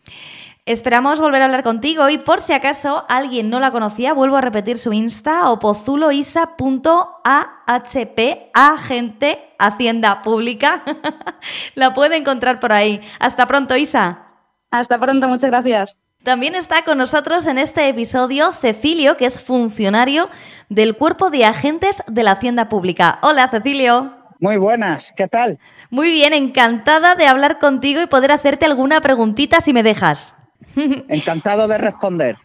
Esperamos 0.69 1.19
volver 1.19 1.41
a 1.41 1.47
hablar 1.47 1.63
contigo 1.63 2.11
y 2.11 2.19
por 2.19 2.43
si 2.43 2.53
acaso 2.53 3.07
alguien 3.09 3.49
no 3.49 3.59
la 3.59 3.71
conocía, 3.71 4.13
vuelvo 4.13 4.37
a 4.37 4.43
repetir 4.43 4.77
su 4.77 4.93
Insta, 4.93 5.51
opozuloisa.ahp, 5.51 8.21
agente 8.53 9.55
Hacienda 9.59 10.21
Pública. 10.21 10.83
la 11.75 11.95
puede 11.95 12.17
encontrar 12.17 12.61
por 12.61 12.75
ahí. 12.75 13.01
Hasta 13.19 13.47
pronto, 13.47 13.77
Isa. 13.77 14.28
Hasta 14.71 14.99
pronto, 15.01 15.29
muchas 15.29 15.51
gracias. 15.51 15.99
También 16.23 16.55
está 16.55 16.83
con 16.83 16.99
nosotros 16.99 17.47
en 17.47 17.59
este 17.59 17.89
episodio 17.89 18.53
Cecilio, 18.53 19.17
que 19.17 19.25
es 19.25 19.41
funcionario 19.41 20.29
del 20.69 20.97
Cuerpo 20.97 21.31
de 21.31 21.45
Agentes 21.45 22.03
de 22.07 22.23
la 22.23 22.33
Hacienda 22.33 22.69
Pública. 22.69 23.19
Hola, 23.23 23.49
Cecilio. 23.49 24.13
Muy 24.41 24.57
buenas, 24.57 25.13
¿qué 25.17 25.27
tal? 25.27 25.59
Muy 25.91 26.11
bien, 26.11 26.33
encantada 26.33 27.15
de 27.15 27.27
hablar 27.27 27.59
contigo 27.59 28.03
y 28.03 28.07
poder 28.07 28.31
hacerte 28.31 28.67
alguna 28.67 29.01
preguntita 29.01 29.61
si 29.61 29.73
me 29.73 29.83
dejas. 29.83 30.37
Encantado 30.77 31.67
de 31.67 31.79
responder. 31.79 32.37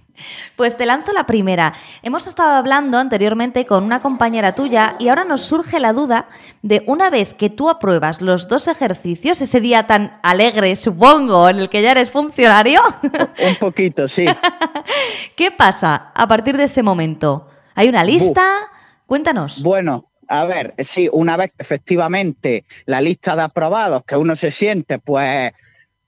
Pues 0.56 0.78
te 0.78 0.86
lanzo 0.86 1.12
la 1.12 1.26
primera. 1.26 1.74
Hemos 2.04 2.28
estado 2.28 2.52
hablando 2.52 2.98
anteriormente 2.98 3.66
con 3.66 3.84
una 3.84 4.02
compañera 4.02 4.54
tuya 4.56 4.96
y 5.00 5.08
ahora 5.08 5.24
nos 5.24 5.42
surge 5.42 5.80
la 5.80 5.94
duda 5.94 6.28
de 6.62 6.84
una 6.88 7.10
vez 7.10 7.34
que 7.34 7.50
tú 7.50 7.70
apruebas 7.70 8.22
los 8.22 8.48
dos 8.48 8.68
ejercicios, 8.68 9.42
ese 9.42 9.60
día 9.60 9.88
tan 9.88 10.20
alegre, 10.22 10.76
supongo, 10.76 11.50
en 11.50 11.58
el 11.58 11.70
que 11.70 11.82
ya 11.82 11.92
eres 11.92 12.12
funcionario. 12.12 12.82
Un 13.02 13.56
poquito, 13.60 14.08
sí. 14.08 14.26
¿Qué 15.36 15.52
pasa 15.52 16.12
a 16.14 16.28
partir 16.28 16.58
de 16.58 16.66
ese 16.66 16.84
momento? 16.84 17.48
¿Hay 17.76 17.90
una 17.90 18.04
lista? 18.04 18.70
Cuéntanos. 19.08 19.62
Bueno, 19.64 20.12
a 20.28 20.46
ver, 20.46 20.76
sí, 20.80 21.10
una 21.12 21.38
vez 21.38 21.52
efectivamente 21.58 22.66
la 22.86 23.02
lista 23.02 23.36
de 23.36 23.44
aprobados, 23.44 24.04
que 24.06 24.16
uno 24.16 24.36
se 24.36 24.52
siente 24.52 25.00
pues 25.00 25.52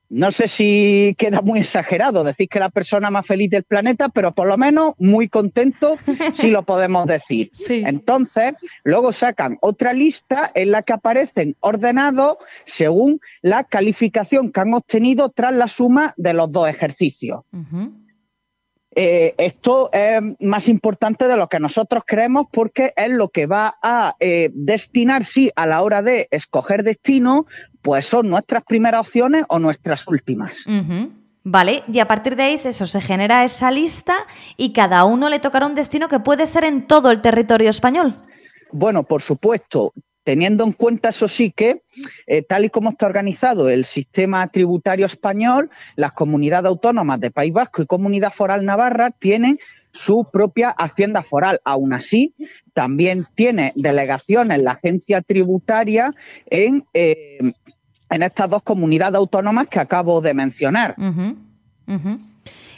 no 0.09 0.31
sé 0.31 0.47
si 0.47 1.15
queda 1.17 1.41
muy 1.41 1.59
exagerado 1.59 2.23
decir 2.23 2.47
que 2.47 2.59
la 2.59 2.69
persona 2.69 3.09
más 3.09 3.25
feliz 3.25 3.49
del 3.49 3.63
planeta, 3.63 4.09
pero 4.09 4.33
por 4.33 4.47
lo 4.47 4.57
menos 4.57 4.93
muy 4.97 5.29
contento 5.29 5.97
si 6.33 6.49
lo 6.49 6.63
podemos 6.63 7.05
decir. 7.07 7.51
Entonces, 7.69 8.53
luego 8.83 9.11
sacan 9.11 9.57
otra 9.61 9.93
lista 9.93 10.51
en 10.53 10.71
la 10.71 10.83
que 10.83 10.93
aparecen 10.93 11.55
ordenados 11.59 12.37
según 12.63 13.19
la 13.41 13.63
calificación 13.63 14.51
que 14.51 14.59
han 14.59 14.73
obtenido 14.73 15.29
tras 15.29 15.53
la 15.53 15.67
suma 15.67 16.13
de 16.17 16.33
los 16.33 16.51
dos 16.51 16.69
ejercicios. 16.69 17.41
Eh, 18.97 19.35
esto 19.37 19.89
es 19.91 20.21
más 20.39 20.69
importante 20.69 21.27
de 21.27 21.35
lo 21.35 21.49
que 21.49 21.59
nosotros 21.59 22.03
creemos 22.07 22.45
porque 22.49 22.93
es 22.95 23.09
lo 23.09 23.27
que 23.27 23.45
va 23.45 23.77
a 23.81 24.15
eh, 24.21 24.51
destinar, 24.53 25.25
sí, 25.25 25.51
a 25.57 25.67
la 25.67 25.81
hora 25.81 26.01
de 26.01 26.29
escoger 26.31 26.83
destino, 26.83 27.45
pues 27.85 28.07
son 28.07 28.27
nuestras 28.27 28.63
primeras 28.63 29.01
opciones 29.01 29.45
o 29.47 29.59
nuestras 29.59 30.07
últimas. 30.07 30.65
Vale, 31.43 31.83
y 31.93 31.99
a 31.99 32.07
partir 32.07 32.35
de 32.35 32.41
ahí 32.41 32.55
eso 32.55 32.87
se 32.87 32.99
genera 32.99 33.43
esa 33.43 33.69
lista 33.69 34.25
y 34.57 34.73
cada 34.73 35.05
uno 35.05 35.29
le 35.29 35.39
tocará 35.39 35.67
un 35.67 35.75
destino 35.75 36.07
que 36.07 36.19
puede 36.19 36.47
ser 36.47 36.63
en 36.63 36.87
todo 36.87 37.11
el 37.11 37.21
territorio 37.21 37.69
español. 37.69 38.15
Bueno, 38.71 39.03
por 39.03 39.21
supuesto, 39.21 39.93
teniendo 40.23 40.63
en 40.63 40.71
cuenta 40.71 41.09
eso 41.09 41.27
sí 41.27 41.51
que, 41.55 41.83
eh, 42.25 42.41
tal 42.41 42.65
y 42.65 42.71
como 42.71 42.89
está 42.89 43.05
organizado 43.05 43.69
el 43.69 43.85
sistema 43.85 44.47
tributario 44.47 45.05
español, 45.05 45.69
las 45.95 46.13
comunidades 46.13 46.69
autónomas 46.69 47.19
de 47.19 47.29
País 47.29 47.53
Vasco 47.53 47.83
y 47.83 47.85
Comunidad 47.85 48.33
Foral 48.33 48.65
Navarra 48.65 49.11
tienen 49.11 49.59
su 49.95 50.27
propia 50.31 50.69
hacienda 50.71 51.23
foral. 51.23 51.61
Aún 51.63 51.93
así, 51.93 52.33
también 52.73 53.25
tiene 53.35 53.71
delegaciones 53.75 54.61
la 54.61 54.71
agencia 54.71 55.21
tributaria 55.21 56.13
en, 56.47 56.85
eh, 56.93 57.53
en 58.09 58.23
estas 58.23 58.49
dos 58.49 58.63
comunidades 58.63 59.15
autónomas 59.15 59.67
que 59.67 59.79
acabo 59.79 60.21
de 60.21 60.33
mencionar. 60.33 60.95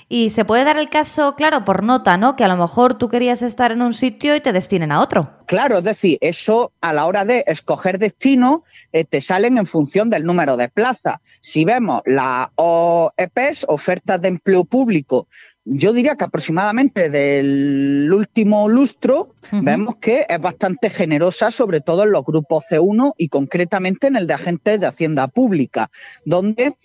Y 0.09 0.29
se 0.29 0.45
puede 0.45 0.63
dar 0.63 0.79
el 0.79 0.89
caso, 0.89 1.35
claro, 1.35 1.65
por 1.65 1.83
nota, 1.83 2.15
¿no? 2.15 2.37
Que 2.37 2.45
a 2.45 2.47
lo 2.47 2.55
mejor 2.55 2.93
tú 2.93 3.09
querías 3.09 3.41
estar 3.41 3.73
en 3.73 3.81
un 3.81 3.93
sitio 3.93 4.37
y 4.37 4.41
te 4.41 4.53
destinen 4.53 4.93
a 4.93 5.01
otro. 5.01 5.29
Claro, 5.47 5.79
es 5.79 5.83
decir, 5.83 6.17
eso 6.21 6.71
a 6.79 6.93
la 6.93 7.05
hora 7.05 7.25
de 7.25 7.43
escoger 7.45 7.99
destino 7.99 8.63
eh, 8.93 9.03
te 9.03 9.19
salen 9.19 9.57
en 9.57 9.65
función 9.65 10.09
del 10.09 10.23
número 10.23 10.55
de 10.55 10.69
plazas. 10.69 11.19
Si 11.41 11.65
vemos 11.65 12.03
las 12.05 12.47
OEPs, 12.55 13.65
ofertas 13.67 14.21
de 14.21 14.29
empleo 14.29 14.63
público, 14.63 15.27
yo 15.69 15.91
diría 15.91 16.15
que 16.15 16.23
aproximadamente 16.23 17.09
del 17.09 18.09
último 18.13 18.69
lustro 18.69 19.33
vemos 19.51 19.97
que 19.97 20.25
es 20.29 20.39
bastante 20.39 20.89
generosa, 20.89 21.51
sobre 21.51 21.81
todo 21.81 22.03
en 22.03 22.11
los 22.11 22.23
grupos 22.23 22.65
C1 22.71 23.13
y 23.17 23.27
concretamente 23.27 24.07
en 24.07 24.15
el 24.15 24.27
de 24.27 24.33
agentes 24.33 24.79
de 24.79 24.87
Hacienda 24.87 25.27
Pública, 25.27 25.91
donde 26.23 26.75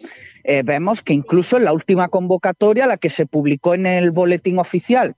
eh, 0.42 0.62
vemos 0.64 1.02
que 1.02 1.12
incluso 1.12 1.58
en 1.58 1.64
la 1.64 1.72
última 1.72 2.08
convocatoria, 2.08 2.88
la 2.88 2.96
que 2.96 3.08
se 3.08 3.24
publicó 3.24 3.74
en 3.74 3.86
el 3.86 4.10
boletín 4.10 4.58
oficial 4.58 5.14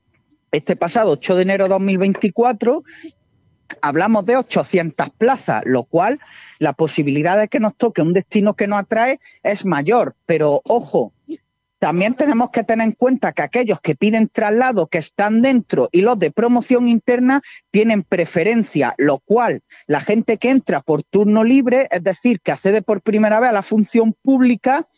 este 0.52 0.76
pasado 0.76 1.12
8 1.12 1.36
de 1.36 1.42
enero 1.42 1.64
de 1.64 1.70
2024, 1.70 2.84
hablamos 3.80 4.24
de 4.26 4.36
800 4.36 5.10
plazas, 5.16 5.62
lo 5.64 5.84
cual 5.84 6.20
la 6.58 6.74
posibilidad 6.74 7.38
de 7.38 7.48
que 7.48 7.60
nos 7.60 7.74
toque 7.76 8.02
un 8.02 8.12
destino 8.12 8.54
que 8.54 8.66
nos 8.66 8.80
atrae 8.80 9.20
es 9.42 9.64
mayor. 9.64 10.14
Pero 10.26 10.60
ojo, 10.64 11.12
también 11.84 12.14
tenemos 12.14 12.48
que 12.48 12.64
tener 12.64 12.86
en 12.86 12.92
cuenta 12.92 13.32
que 13.32 13.42
aquellos 13.42 13.78
que 13.78 13.94
piden 13.94 14.30
traslado, 14.30 14.86
que 14.86 14.96
están 14.96 15.42
dentro 15.42 15.90
y 15.92 16.00
los 16.00 16.18
de 16.18 16.30
promoción 16.30 16.88
interna 16.88 17.42
tienen 17.70 18.04
preferencia, 18.04 18.94
lo 18.96 19.18
cual 19.18 19.60
la 19.86 20.00
gente 20.00 20.38
que 20.38 20.48
entra 20.48 20.80
por 20.80 21.02
turno 21.02 21.44
libre, 21.44 21.86
es 21.90 22.02
decir, 22.02 22.40
que 22.40 22.52
accede 22.52 22.80
por 22.80 23.02
primera 23.02 23.38
vez 23.38 23.50
a 23.50 23.52
la 23.52 23.62
función 23.62 24.14
pública, 24.22 24.88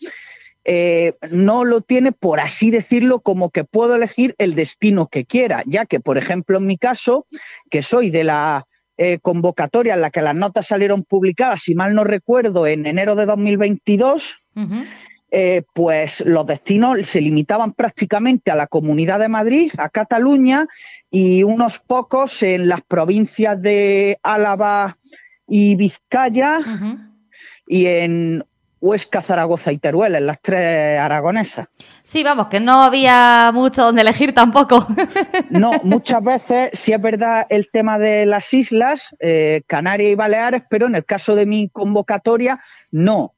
eh, 0.65 1.15
no 1.33 1.65
lo 1.65 1.81
tiene, 1.81 2.13
por 2.13 2.39
así 2.39 2.71
decirlo, 2.71 3.19
como 3.19 3.51
que 3.51 3.65
puedo 3.65 3.97
elegir 3.97 4.37
el 4.39 4.55
destino 4.55 5.09
que 5.09 5.25
quiera, 5.25 5.65
ya 5.67 5.87
que, 5.87 5.99
por 5.99 6.19
ejemplo, 6.19 6.59
en 6.59 6.67
mi 6.67 6.79
caso, 6.79 7.27
que 7.69 7.83
soy 7.83 8.11
de 8.11 8.23
la 8.23 8.69
eh, 8.97 9.19
convocatoria 9.21 9.95
en 9.95 10.03
la 10.03 10.13
que 10.13 10.23
las 10.23 10.37
notas 10.37 10.69
salieron 10.69 11.03
publicadas, 11.03 11.63
si 11.65 11.75
mal 11.75 11.97
no 11.97 12.05
recuerdo, 12.05 12.65
en 12.65 12.87
enero 12.87 13.17
de 13.17 13.27
2022, 13.27 14.37
eh, 15.31 15.63
pues 15.75 16.23
los 16.25 16.47
destinos 16.47 17.05
se 17.07 17.21
limitaban 17.21 17.73
prácticamente 17.73 18.51
a 18.51 18.57
la 18.57 18.67
Comunidad 18.67 19.19
de 19.19 19.29
Madrid, 19.29 19.73
a 19.77 19.89
Cataluña 19.89 20.67
y 21.11 21.43
unos 21.43 21.79
pocos 21.79 22.43
en 22.43 22.69
las 22.69 22.83
provincias 22.83 23.61
de 23.61 24.19
Álava 24.23 24.99
y 25.49 25.77
Vizcaya 25.77 26.61
y 27.67 27.87
en 27.87 28.45
Huesca, 28.81 29.23
Zaragoza 29.23 29.73
y 29.73 29.79
Teruel, 29.79 30.15
en 30.15 30.27
las 30.27 30.41
tres 30.41 31.01
aragonesas. 31.01 31.67
Sí, 32.03 32.23
vamos, 32.23 32.49
que 32.49 32.61
no 32.61 32.85
había 32.85 33.51
mucho 33.53 33.83
donde 33.83 34.03
elegir 34.03 34.33
tampoco. 34.33 34.87
no, 35.51 35.73
muchas 35.83 36.23
veces 36.23 36.71
sí 36.73 36.93
es 36.93 37.01
verdad 37.01 37.47
el 37.49 37.69
tema 37.73 37.99
de 37.99 38.27
las 38.27 38.53
islas, 38.55 39.17
eh, 39.19 39.63
Canarias 39.67 40.13
y 40.13 40.15
Baleares, 40.15 40.63
pero 40.69 40.87
en 40.87 40.95
el 40.95 41.05
caso 41.05 41.35
de 41.35 41.47
mi 41.47 41.69
convocatoria, 41.69 42.61
no. 42.91 43.36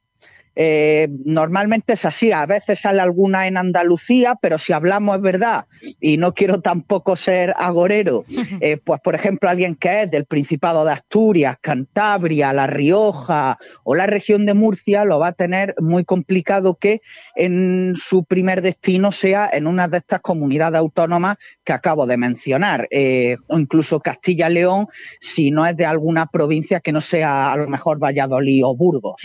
Eh, 0.60 1.06
normalmente 1.24 1.92
es 1.92 2.04
así, 2.04 2.32
a 2.32 2.44
veces 2.44 2.80
sale 2.80 3.00
alguna 3.00 3.46
en 3.46 3.56
Andalucía, 3.56 4.34
pero 4.42 4.58
si 4.58 4.72
hablamos 4.72 5.14
es 5.14 5.22
verdad, 5.22 5.66
y 6.00 6.16
no 6.16 6.34
quiero 6.34 6.60
tampoco 6.60 7.14
ser 7.14 7.54
agorero, 7.56 8.24
eh, 8.60 8.76
pues 8.76 9.00
por 9.00 9.14
ejemplo 9.14 9.48
alguien 9.48 9.76
que 9.76 10.02
es 10.02 10.10
del 10.10 10.24
Principado 10.24 10.84
de 10.84 10.90
Asturias, 10.90 11.58
Cantabria, 11.60 12.52
La 12.52 12.66
Rioja 12.66 13.56
o 13.84 13.94
la 13.94 14.08
región 14.08 14.46
de 14.46 14.54
Murcia, 14.54 15.04
lo 15.04 15.20
va 15.20 15.28
a 15.28 15.32
tener 15.32 15.76
muy 15.78 16.04
complicado 16.04 16.74
que 16.74 17.02
en 17.36 17.94
su 17.94 18.24
primer 18.24 18.60
destino 18.60 19.12
sea 19.12 19.48
en 19.52 19.68
una 19.68 19.86
de 19.86 19.98
estas 19.98 20.22
comunidades 20.22 20.80
autónomas 20.80 21.36
que 21.62 21.72
acabo 21.72 22.04
de 22.08 22.16
mencionar, 22.16 22.88
eh, 22.90 23.36
o 23.46 23.60
incluso 23.60 24.00
Castilla-León, 24.00 24.88
si 25.20 25.52
no 25.52 25.64
es 25.64 25.76
de 25.76 25.86
alguna 25.86 26.26
provincia 26.26 26.80
que 26.80 26.90
no 26.90 27.00
sea 27.00 27.52
a 27.52 27.56
lo 27.56 27.68
mejor 27.68 28.02
Valladolid 28.02 28.64
o 28.64 28.74
Burgos. 28.74 29.22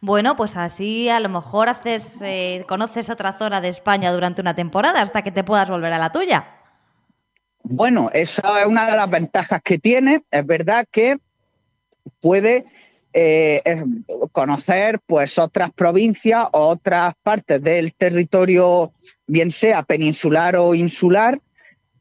Bueno, 0.00 0.34
pues 0.34 0.47
pues 0.48 0.56
así 0.56 1.10
a 1.10 1.20
lo 1.20 1.28
mejor 1.28 1.68
haces, 1.68 2.22
eh, 2.22 2.64
conoces 2.66 3.10
otra 3.10 3.36
zona 3.38 3.60
de 3.60 3.68
España 3.68 4.10
durante 4.10 4.40
una 4.40 4.54
temporada 4.54 5.02
hasta 5.02 5.20
que 5.20 5.30
te 5.30 5.44
puedas 5.44 5.68
volver 5.68 5.92
a 5.92 5.98
la 5.98 6.10
tuya. 6.10 6.46
Bueno, 7.62 8.10
esa 8.14 8.62
es 8.62 8.66
una 8.66 8.90
de 8.90 8.96
las 8.96 9.10
ventajas 9.10 9.60
que 9.62 9.78
tiene. 9.78 10.22
Es 10.30 10.46
verdad 10.46 10.86
que 10.90 11.18
puede 12.20 12.64
eh, 13.12 13.62
conocer 14.32 15.00
pues 15.04 15.38
otras 15.38 15.70
provincias 15.74 16.46
o 16.52 16.68
otras 16.68 17.14
partes 17.22 17.62
del 17.62 17.92
territorio, 17.92 18.92
bien 19.26 19.50
sea 19.50 19.82
peninsular 19.82 20.56
o 20.56 20.74
insular, 20.74 21.42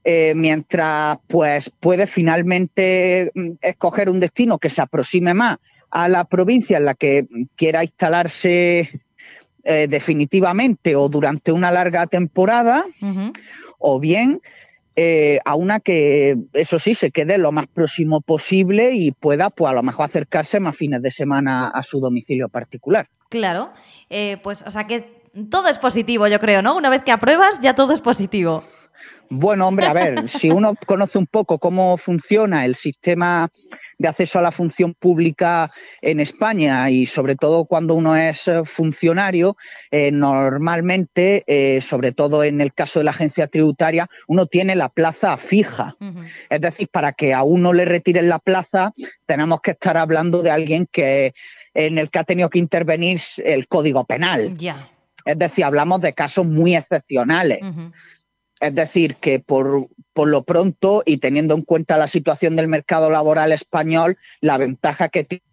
eh, 0.06 0.32
mientras 0.38 1.18
pues 1.28 1.70
puede 1.70 2.08
finalmente 2.08 3.30
mm, 3.36 3.56
escoger 3.60 4.10
un 4.10 4.22
destino 4.22 4.58
que 4.58 4.70
se 4.70 4.82
aproxime 4.82 5.34
más 5.34 5.58
a 5.90 6.08
la 6.08 6.26
provincia 6.26 6.78
en 6.78 6.86
la 6.86 6.96
que 6.96 7.26
quiera 7.56 7.84
instalarse 7.84 8.90
eh, 9.64 9.88
definitivamente 9.88 10.96
o 10.96 11.10
durante 11.10 11.52
una 11.52 11.72
larga 11.72 12.08
temporada, 12.08 12.86
o 13.80 14.00
bien 14.00 14.42
eh, 15.00 15.40
a 15.46 15.54
una 15.54 15.80
que, 15.80 16.38
eso 16.54 16.80
sí, 16.80 16.96
se 16.96 17.12
quede 17.12 17.38
lo 17.38 17.52
más 17.52 17.68
próximo 17.68 18.20
posible 18.20 18.96
y 18.96 19.12
pueda, 19.12 19.52
pues 19.52 19.70
a 19.70 19.76
lo 19.76 19.84
mejor 19.84 20.06
acercarse 20.06 20.60
más 20.60 20.76
fines 20.76 21.04
de 21.04 21.12
semana 21.12 21.68
a 21.68 21.84
su 21.84 22.00
domicilio 22.00 22.50
particular. 22.50 23.08
Claro, 23.30 23.70
eh, 24.10 24.38
pues, 24.42 24.64
o 24.64 24.72
sea 24.72 24.88
que 24.88 25.22
todo 25.52 25.68
es 25.68 25.78
positivo, 25.78 26.28
yo 26.28 26.40
creo, 26.40 26.64
¿no? 26.64 26.76
Una 26.76 26.90
vez 26.90 27.04
que 27.04 27.12
apruebas, 27.12 27.62
ya 27.62 27.76
todo 27.76 27.94
es 27.94 28.02
positivo. 28.02 28.64
Bueno, 29.30 29.68
hombre, 29.68 29.86
a 29.86 29.94
ver, 29.94 30.30
si 30.30 30.50
uno 30.50 30.74
conoce 30.88 31.20
un 31.20 31.28
poco 31.28 31.60
cómo 31.60 31.98
funciona 31.98 32.66
el 32.66 32.74
sistema 32.74 33.50
de 33.98 34.08
acceso 34.08 34.40
a 34.40 34.42
la 34.42 34.52
función 34.52 34.94
pública 34.94 35.72
en 36.02 36.20
España 36.20 36.90
y 36.90 37.06
sobre 37.06 37.36
todo 37.36 37.66
cuando 37.66 37.96
uno 37.96 38.16
es 38.16 38.48
eh, 38.48 38.64
funcionario, 38.64 39.58
eh, 39.92 40.12
normalmente, 40.12 41.44
eh, 41.48 41.82
sobre 41.82 42.12
todo 42.12 42.44
en 42.44 42.62
el 42.62 42.74
caso 42.74 43.00
de 43.00 43.06
la 43.06 43.12
agencia 43.12 43.48
tributaria, 43.48 44.08
uno 44.28 44.46
tiene 44.46 44.76
la 44.76 44.90
plaza 44.90 45.38
fija. 45.38 45.96
Es 46.50 46.62
decir, 46.62 46.90
para 46.92 47.14
que 47.14 47.34
a 47.34 47.44
uno 47.44 47.74
le 47.74 47.86
retiren 47.86 48.30
la 48.30 48.40
plaza, 48.40 48.94
tenemos 49.26 49.62
que 49.62 49.72
estar 49.72 49.98
hablando 49.98 50.42
de 50.42 50.52
alguien 50.52 50.88
que 50.92 51.34
en 51.74 52.00
el 52.00 52.10
que 52.10 52.20
ha 52.20 52.24
tenido 52.24 52.50
que 52.50 52.60
intervenir 52.60 53.20
el 53.38 53.68
Código 53.68 54.04
Penal. 54.06 54.58
Es 55.28 55.38
decir, 55.38 55.66
hablamos 55.66 56.02
de 56.02 56.14
casos 56.14 56.46
muy 56.46 56.76
excepcionales. 56.76 57.60
Es 58.60 58.74
decir, 58.74 59.16
que 59.18 59.40
por, 59.40 59.88
lo 60.16 60.44
pronto 60.44 61.04
y 61.06 61.18
teniendo 61.18 61.54
en 61.54 61.62
cuenta 61.62 61.98
la 61.98 62.08
situación 62.08 62.56
del 62.56 62.68
mercado 62.68 63.10
laboral 63.10 63.52
español, 63.52 64.18
la 64.42 64.58
ventaja 64.58 65.10
que 65.10 65.24
tienes 65.24 65.44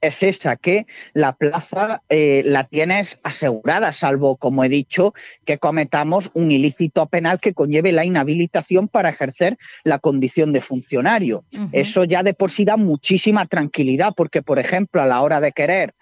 es 0.00 0.22
esa, 0.22 0.56
que 0.56 0.86
la 1.12 1.34
plaza 1.34 2.02
eh, 2.08 2.42
la 2.46 2.64
tienes 2.64 3.20
asegurada, 3.22 3.92
salvo, 3.92 4.36
como 4.36 4.64
he 4.64 4.70
dicho, 4.70 5.12
que 5.44 5.58
cometamos 5.58 6.30
un 6.32 6.50
ilícito 6.50 7.06
penal 7.06 7.38
que 7.38 7.52
conlleve 7.52 7.92
la 7.92 8.06
inhabilitación 8.06 8.88
para 8.88 9.10
ejercer 9.10 9.58
la 9.84 9.98
condición 9.98 10.54
de 10.54 10.62
funcionario. 10.62 11.44
Eso 11.72 12.04
ya 12.04 12.22
de 12.22 12.32
por 12.32 12.50
sí 12.50 12.64
da 12.64 12.78
muchísima 12.78 13.44
tranquilidad, 13.44 14.14
porque, 14.16 14.40
por 14.40 14.58
ejemplo, 14.58 15.02
a 15.02 15.06
la 15.06 15.20
hora 15.20 15.38
de 15.38 15.52
querer 15.52 15.94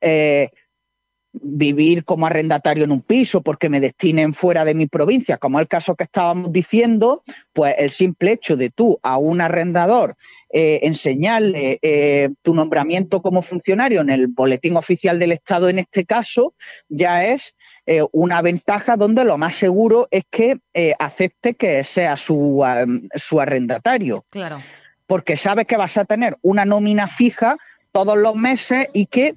eh, 0.00 0.50
vivir 1.32 2.04
como 2.04 2.26
arrendatario 2.26 2.84
en 2.84 2.92
un 2.92 3.00
piso 3.00 3.42
porque 3.42 3.68
me 3.68 3.80
destinen 3.80 4.34
fuera 4.34 4.64
de 4.64 4.74
mi 4.74 4.86
provincia, 4.86 5.38
como 5.38 5.60
el 5.60 5.68
caso 5.68 5.94
que 5.94 6.04
estábamos 6.04 6.52
diciendo, 6.52 7.22
pues 7.52 7.74
el 7.78 7.90
simple 7.90 8.32
hecho 8.32 8.56
de 8.56 8.70
tú 8.70 8.98
a 9.02 9.16
un 9.16 9.40
arrendador 9.40 10.16
eh, 10.50 10.80
enseñarle 10.82 11.78
eh, 11.80 12.28
tu 12.42 12.54
nombramiento 12.54 13.22
como 13.22 13.40
funcionario 13.40 14.02
en 14.02 14.10
el 14.10 14.26
boletín 14.26 14.76
oficial 14.76 15.18
del 15.18 15.32
Estado 15.32 15.70
en 15.70 15.78
este 15.78 16.04
caso, 16.04 16.54
ya 16.88 17.24
es 17.24 17.54
eh, 17.86 18.02
una 18.12 18.42
ventaja 18.42 18.96
donde 18.96 19.24
lo 19.24 19.38
más 19.38 19.54
seguro 19.54 20.08
es 20.10 20.24
que 20.30 20.58
acepte 20.98 21.54
que 21.54 21.82
sea 21.82 22.16
su, 22.16 22.62
su 23.14 23.40
arrendatario. 23.40 24.26
Claro. 24.28 24.60
Porque 25.06 25.36
sabe 25.36 25.64
que 25.64 25.76
vas 25.76 25.96
a 25.96 26.04
tener 26.04 26.36
una 26.42 26.64
nómina 26.64 27.08
fija 27.08 27.56
todos 27.90 28.16
los 28.16 28.34
meses 28.34 28.88
y 28.92 29.06
que 29.06 29.36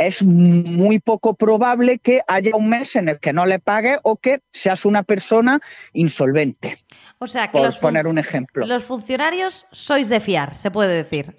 es 0.00 0.22
muy 0.22 0.98
poco 0.98 1.34
probable 1.34 1.98
que 1.98 2.22
haya 2.26 2.56
un 2.56 2.70
mes 2.70 2.96
en 2.96 3.08
el 3.08 3.20
que 3.20 3.32
no 3.32 3.44
le 3.44 3.58
pague 3.58 3.98
o 4.02 4.16
que 4.16 4.40
seas 4.50 4.86
una 4.86 5.02
persona 5.02 5.60
insolvente. 5.92 6.78
O 7.18 7.26
sea, 7.26 7.48
que 7.48 7.58
por 7.58 7.66
los 7.66 7.76
poner 7.76 8.06
un 8.06 8.18
ejemplo. 8.18 8.66
Los 8.66 8.84
funcionarios 8.84 9.66
sois 9.72 10.08
de 10.08 10.20
fiar, 10.20 10.54
se 10.54 10.70
puede 10.70 10.94
decir. 10.94 11.34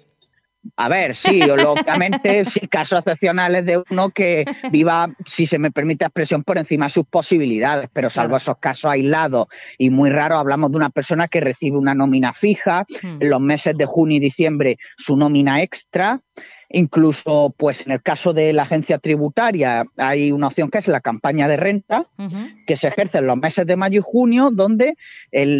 A 0.76 0.88
ver, 0.88 1.16
sí, 1.16 1.40
lógicamente 1.40 2.44
sí, 2.44 2.68
casos 2.68 3.00
excepcionales 3.00 3.66
de 3.66 3.82
uno 3.90 4.10
que 4.10 4.44
viva, 4.70 5.12
si 5.26 5.44
se 5.44 5.58
me 5.58 5.72
permite 5.72 6.04
la 6.04 6.08
expresión, 6.08 6.44
por 6.44 6.56
encima 6.56 6.86
de 6.86 6.90
sus 6.90 7.06
posibilidades, 7.06 7.90
pero 7.92 8.10
salvo 8.10 8.36
esos 8.36 8.58
casos 8.58 8.92
aislados 8.92 9.48
y 9.76 9.90
muy 9.90 10.10
raros, 10.10 10.38
hablamos 10.38 10.70
de 10.70 10.76
una 10.76 10.90
persona 10.90 11.26
que 11.26 11.40
recibe 11.40 11.78
una 11.78 11.94
nómina 11.94 12.32
fija, 12.32 12.86
hmm. 13.02 13.22
en 13.22 13.30
los 13.30 13.40
meses 13.40 13.76
de 13.76 13.86
junio 13.86 14.18
y 14.18 14.20
diciembre 14.20 14.78
su 14.96 15.16
nómina 15.16 15.62
extra, 15.62 16.20
Incluso, 16.74 17.54
pues 17.56 17.86
en 17.86 17.92
el 17.92 18.02
caso 18.02 18.32
de 18.32 18.52
la 18.52 18.62
agencia 18.62 18.98
tributaria, 18.98 19.84
hay 19.98 20.32
una 20.32 20.46
opción 20.46 20.70
que 20.70 20.78
es 20.78 20.88
la 20.88 21.02
campaña 21.02 21.46
de 21.46 21.58
renta, 21.58 22.06
que 22.66 22.76
se 22.76 22.88
ejerce 22.88 23.18
en 23.18 23.26
los 23.26 23.36
meses 23.36 23.66
de 23.66 23.76
mayo 23.76 24.00
y 24.00 24.02
junio, 24.04 24.50
donde 24.50 24.96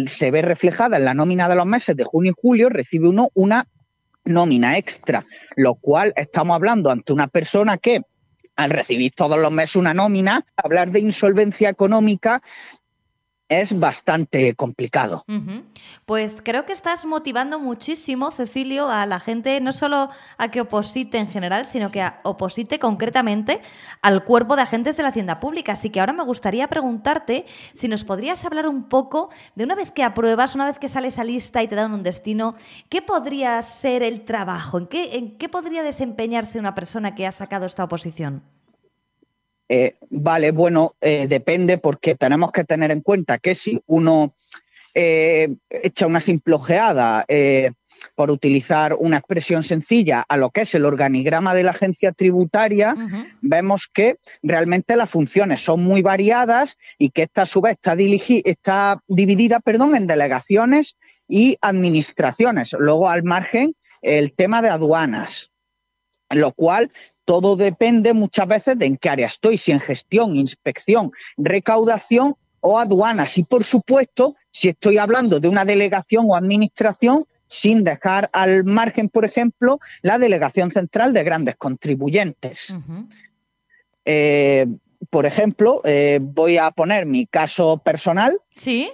se 0.07 0.31
ve 0.31 0.41
reflejada 0.41 0.97
en 0.97 1.05
la 1.05 1.13
nómina 1.13 1.47
de 1.47 1.55
los 1.55 1.67
meses 1.67 1.95
de 1.95 2.03
junio 2.03 2.31
y 2.31 2.41
julio, 2.41 2.69
recibe 2.69 3.07
uno 3.07 3.29
una 3.35 3.67
nómina 4.25 4.77
extra, 4.77 5.25
lo 5.55 5.75
cual 5.75 6.13
estamos 6.15 6.55
hablando 6.55 6.89
ante 6.89 7.13
una 7.13 7.27
persona 7.27 7.77
que 7.77 8.01
al 8.55 8.69
recibir 8.69 9.11
todos 9.15 9.37
los 9.39 9.51
meses 9.51 9.75
una 9.75 9.93
nómina, 9.93 10.45
hablar 10.55 10.91
de 10.91 10.99
insolvencia 10.99 11.69
económica 11.69 12.41
es 13.61 13.77
bastante 13.77 14.55
complicado. 14.55 15.23
Pues 16.05 16.41
creo 16.43 16.65
que 16.65 16.73
estás 16.73 17.05
motivando 17.05 17.59
muchísimo, 17.59 18.31
Cecilio, 18.31 18.89
a 18.89 19.05
la 19.05 19.19
gente 19.19 19.59
no 19.61 19.71
solo 19.71 20.09
a 20.37 20.51
que 20.51 20.61
oposite 20.61 21.17
en 21.17 21.29
general, 21.29 21.65
sino 21.65 21.91
que 21.91 22.01
a 22.01 22.19
oposite 22.23 22.79
concretamente 22.79 23.61
al 24.01 24.23
cuerpo 24.23 24.55
de 24.55 24.63
agentes 24.63 24.97
de 24.97 25.03
la 25.03 25.09
Hacienda 25.09 25.39
Pública. 25.39 25.73
Así 25.73 25.89
que 25.89 25.99
ahora 25.99 26.13
me 26.13 26.23
gustaría 26.23 26.67
preguntarte 26.67 27.45
si 27.73 27.87
nos 27.87 28.03
podrías 28.03 28.43
hablar 28.45 28.67
un 28.67 28.83
poco 28.83 29.29
de 29.55 29.63
una 29.63 29.75
vez 29.75 29.91
que 29.91 30.03
apruebas, 30.03 30.55
una 30.55 30.65
vez 30.65 30.79
que 30.79 30.89
sale 30.89 31.09
esa 31.09 31.23
lista 31.23 31.63
y 31.63 31.67
te 31.67 31.75
dan 31.75 31.93
un 31.93 32.03
destino, 32.03 32.55
¿qué 32.89 33.01
podría 33.01 33.61
ser 33.61 34.03
el 34.03 34.21
trabajo? 34.25 34.77
¿En 34.77 34.87
qué, 34.87 35.15
en 35.15 35.37
qué 35.37 35.49
podría 35.49 35.83
desempeñarse 35.83 36.59
una 36.59 36.75
persona 36.75 37.15
que 37.15 37.27
ha 37.27 37.31
sacado 37.31 37.65
esta 37.65 37.83
oposición? 37.83 38.43
Eh, 39.75 39.95
vale, 40.11 40.51
bueno, 40.51 40.93
eh, 41.01 41.25
depende 41.27 41.79
porque 41.79 42.13
tenemos 42.13 42.51
que 42.51 42.63
tener 42.63 42.91
en 42.91 43.01
cuenta 43.01 43.39
que 43.39 43.55
si 43.55 43.81
uno 43.87 44.35
eh, 44.93 45.49
echa 45.67 46.05
una 46.05 46.19
simple 46.19 46.53
ojeada, 46.53 47.25
por 48.13 48.29
utilizar 48.29 48.93
una 48.99 49.17
expresión 49.17 49.63
sencilla, 49.63 50.23
a 50.27 50.37
lo 50.37 50.51
que 50.51 50.61
es 50.61 50.75
el 50.75 50.85
organigrama 50.85 51.55
de 51.55 51.63
la 51.63 51.71
agencia 51.71 52.11
tributaria, 52.11 52.93
vemos 53.41 53.87
que 53.91 54.17
realmente 54.43 54.95
las 54.95 55.09
funciones 55.09 55.61
son 55.61 55.83
muy 55.83 56.03
variadas 56.03 56.77
y 56.99 57.09
que 57.09 57.23
esta 57.23 57.41
a 57.41 57.45
su 57.47 57.61
vez 57.61 57.77
está, 57.77 57.95
está 58.45 59.03
dividida 59.07 59.59
perdón, 59.59 59.95
en 59.95 60.05
delegaciones 60.05 60.97
y 61.27 61.57
administraciones. 61.61 62.75
Luego, 62.77 63.09
al 63.09 63.23
margen, 63.23 63.75
el 64.03 64.33
tema 64.33 64.61
de 64.61 64.69
aduanas, 64.69 65.51
lo 66.29 66.51
cual 66.51 66.91
todo 67.25 67.55
depende 67.55 68.13
muchas 68.13 68.47
veces 68.47 68.77
de 68.77 68.85
en 68.85 68.97
qué 68.97 69.09
área 69.09 69.27
estoy, 69.27 69.57
si 69.57 69.71
en 69.71 69.79
gestión, 69.79 70.35
inspección, 70.35 71.11
recaudación 71.37 72.35
o 72.59 72.79
aduanas. 72.79 73.37
Y 73.37 73.43
por 73.43 73.63
supuesto, 73.63 74.35
si 74.51 74.69
estoy 74.69 74.97
hablando 74.97 75.39
de 75.39 75.47
una 75.47 75.65
delegación 75.65 76.25
o 76.27 76.35
administración, 76.35 77.25
sin 77.47 77.83
dejar 77.83 78.29
al 78.33 78.63
margen, 78.63 79.09
por 79.09 79.25
ejemplo, 79.25 79.79
la 80.01 80.17
delegación 80.17 80.71
central 80.71 81.13
de 81.13 81.23
grandes 81.23 81.55
contribuyentes 81.55 82.73
por 85.09 85.25
ejemplo, 85.25 85.81
eh, 85.83 86.19
voy 86.21 86.57
a 86.57 86.71
poner 86.71 87.05
mi 87.05 87.25
caso 87.25 87.79
personal, 87.79 88.39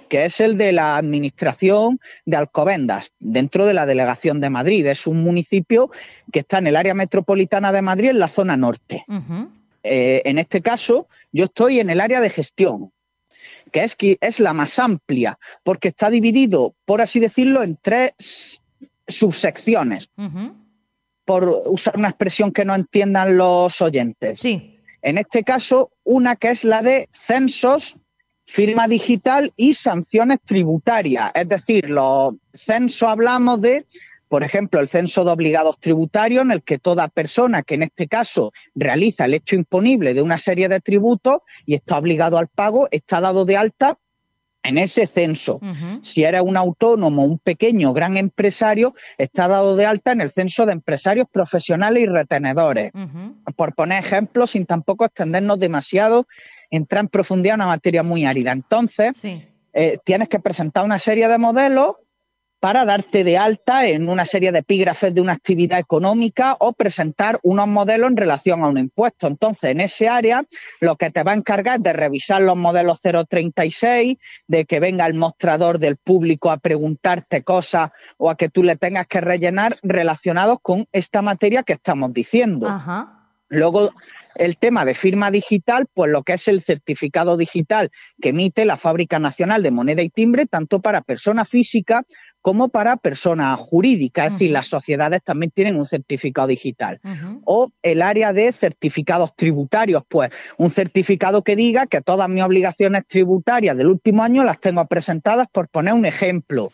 que 0.08 0.24
es 0.24 0.40
el 0.40 0.56
de 0.56 0.72
la 0.72 0.96
administración 0.96 2.00
de 2.24 2.36
Alcobendas, 2.36 3.12
dentro 3.18 3.66
de 3.66 3.74
la 3.74 3.86
delegación 3.86 4.40
de 4.40 4.50
Madrid. 4.50 4.86
Es 4.86 5.06
un 5.06 5.22
municipio 5.22 5.90
que 6.32 6.40
está 6.40 6.58
en 6.58 6.68
el 6.68 6.76
área 6.76 6.94
metropolitana 6.94 7.72
de 7.72 7.82
Madrid, 7.82 8.10
en 8.10 8.18
la 8.18 8.28
zona 8.28 8.56
norte. 8.56 9.04
Eh, 9.82 10.22
en 10.24 10.38
este 10.38 10.62
caso, 10.62 11.08
yo 11.32 11.46
estoy 11.46 11.80
en 11.80 11.90
el 11.90 12.00
área 12.00 12.20
de 12.20 12.30
gestión, 12.30 12.92
que 13.70 13.84
es, 13.84 13.96
que 13.96 14.18
es 14.20 14.40
la 14.40 14.52
más 14.52 14.78
amplia, 14.78 15.38
porque 15.62 15.88
está 15.88 16.10
dividido, 16.10 16.74
por 16.84 17.00
así 17.00 17.20
decirlo, 17.20 17.62
en 17.62 17.78
tres 17.80 18.60
subsecciones. 19.06 20.10
Por 21.24 21.62
usar 21.66 21.96
una 21.96 22.08
expresión 22.08 22.50
que 22.50 22.64
no 22.64 22.74
entiendan 22.74 23.36
los 23.36 23.80
oyentes. 23.80 24.38
Sí. 24.38 24.79
En 25.02 25.18
este 25.18 25.44
caso, 25.44 25.92
una 26.04 26.36
que 26.36 26.50
es 26.50 26.64
la 26.64 26.82
de 26.82 27.08
censos, 27.12 27.96
firma 28.44 28.88
digital 28.88 29.52
y 29.56 29.74
sanciones 29.74 30.40
tributarias. 30.44 31.30
Es 31.34 31.48
decir, 31.48 31.88
los 31.88 32.34
censos 32.52 33.08
hablamos 33.08 33.60
de, 33.60 33.86
por 34.28 34.42
ejemplo, 34.42 34.80
el 34.80 34.88
censo 34.88 35.24
de 35.24 35.30
obligados 35.30 35.78
tributarios, 35.78 36.42
en 36.42 36.50
el 36.50 36.62
que 36.62 36.78
toda 36.78 37.08
persona 37.08 37.62
que 37.62 37.74
en 37.76 37.84
este 37.84 38.08
caso 38.08 38.52
realiza 38.74 39.24
el 39.24 39.34
hecho 39.34 39.54
imponible 39.54 40.14
de 40.14 40.22
una 40.22 40.36
serie 40.36 40.68
de 40.68 40.80
tributos 40.80 41.38
y 41.64 41.74
está 41.74 41.96
obligado 41.96 42.38
al 42.38 42.48
pago, 42.48 42.88
está 42.90 43.20
dado 43.20 43.44
de 43.44 43.56
alta 43.56 43.98
en 44.62 44.78
ese 44.78 45.06
censo. 45.06 45.60
Si 46.02 46.24
eres 46.24 46.42
un 46.42 46.56
autónomo, 46.56 47.24
un 47.24 47.38
pequeño, 47.38 47.92
gran 47.92 48.16
empresario, 48.16 48.94
está 49.18 49.48
dado 49.48 49.76
de 49.76 49.86
alta 49.86 50.12
en 50.12 50.20
el 50.20 50.30
censo 50.30 50.66
de 50.66 50.72
empresarios 50.72 51.26
profesionales 51.30 52.02
y 52.02 52.06
retenedores. 52.06 52.92
Por 53.56 53.74
poner 53.74 54.04
ejemplos, 54.04 54.50
sin 54.50 54.66
tampoco 54.66 55.04
extendernos 55.04 55.58
demasiado, 55.58 56.26
entrar 56.70 57.00
en 57.00 57.08
profundidad 57.08 57.54
en 57.54 57.60
una 57.60 57.66
materia 57.68 58.02
muy 58.02 58.24
árida. 58.24 58.52
Entonces, 58.52 59.24
eh, 59.72 59.98
tienes 60.04 60.28
que 60.28 60.40
presentar 60.40 60.84
una 60.84 60.98
serie 60.98 61.28
de 61.28 61.38
modelos 61.38 61.96
para 62.60 62.84
darte 62.84 63.24
de 63.24 63.38
alta 63.38 63.86
en 63.86 64.08
una 64.08 64.26
serie 64.26 64.52
de 64.52 64.58
epígrafes 64.60 65.14
de 65.14 65.22
una 65.22 65.32
actividad 65.32 65.78
económica 65.78 66.56
o 66.60 66.74
presentar 66.74 67.40
unos 67.42 67.66
modelos 67.66 68.10
en 68.10 68.18
relación 68.18 68.62
a 68.62 68.68
un 68.68 68.78
impuesto. 68.78 69.26
Entonces, 69.26 69.70
en 69.70 69.80
ese 69.80 70.08
área, 70.08 70.44
lo 70.80 70.96
que 70.96 71.10
te 71.10 71.22
va 71.22 71.32
a 71.32 71.36
encargar 71.36 71.78
es 71.78 71.82
de 71.82 71.92
revisar 71.94 72.42
los 72.42 72.56
modelos 72.56 73.00
036, 73.00 74.18
de 74.46 74.64
que 74.66 74.78
venga 74.78 75.06
el 75.06 75.14
mostrador 75.14 75.78
del 75.78 75.96
público 75.96 76.50
a 76.50 76.58
preguntarte 76.58 77.42
cosas 77.42 77.90
o 78.18 78.28
a 78.28 78.36
que 78.36 78.50
tú 78.50 78.62
le 78.62 78.76
tengas 78.76 79.06
que 79.06 79.22
rellenar 79.22 79.76
relacionados 79.82 80.58
con 80.60 80.86
esta 80.92 81.22
materia 81.22 81.62
que 81.62 81.72
estamos 81.72 82.12
diciendo. 82.12 82.68
Luego, 83.48 83.90
el 84.36 84.56
tema 84.58 84.84
de 84.84 84.94
firma 84.94 85.32
digital, 85.32 85.86
pues 85.92 86.10
lo 86.10 86.22
que 86.22 86.34
es 86.34 86.46
el 86.46 86.62
certificado 86.62 87.36
digital 87.36 87.90
que 88.22 88.28
emite 88.28 88.64
la 88.64 88.76
Fábrica 88.76 89.18
Nacional 89.18 89.62
de 89.64 89.72
Moneda 89.72 90.02
y 90.02 90.08
Timbre, 90.08 90.46
tanto 90.46 90.80
para 90.80 91.00
persona 91.00 91.44
física 91.44 92.04
como 92.42 92.68
para 92.68 92.96
personas 92.96 93.58
jurídicas, 93.58 94.26
es 94.26 94.32
decir, 94.34 94.50
las 94.50 94.66
sociedades 94.66 95.22
también 95.22 95.50
tienen 95.50 95.76
un 95.76 95.86
certificado 95.86 96.48
digital. 96.48 97.00
O 97.44 97.70
el 97.82 98.02
área 98.02 98.32
de 98.32 98.52
certificados 98.52 99.34
tributarios, 99.36 100.02
pues 100.08 100.30
un 100.56 100.70
certificado 100.70 101.42
que 101.42 101.56
diga 101.56 101.86
que 101.86 102.00
todas 102.00 102.28
mis 102.28 102.42
obligaciones 102.42 103.06
tributarias 103.06 103.76
del 103.76 103.88
último 103.88 104.22
año 104.22 104.44
las 104.44 104.58
tengo 104.60 104.86
presentadas, 104.86 105.48
por 105.52 105.68
poner 105.68 105.94
un 105.94 106.06
ejemplo. 106.06 106.68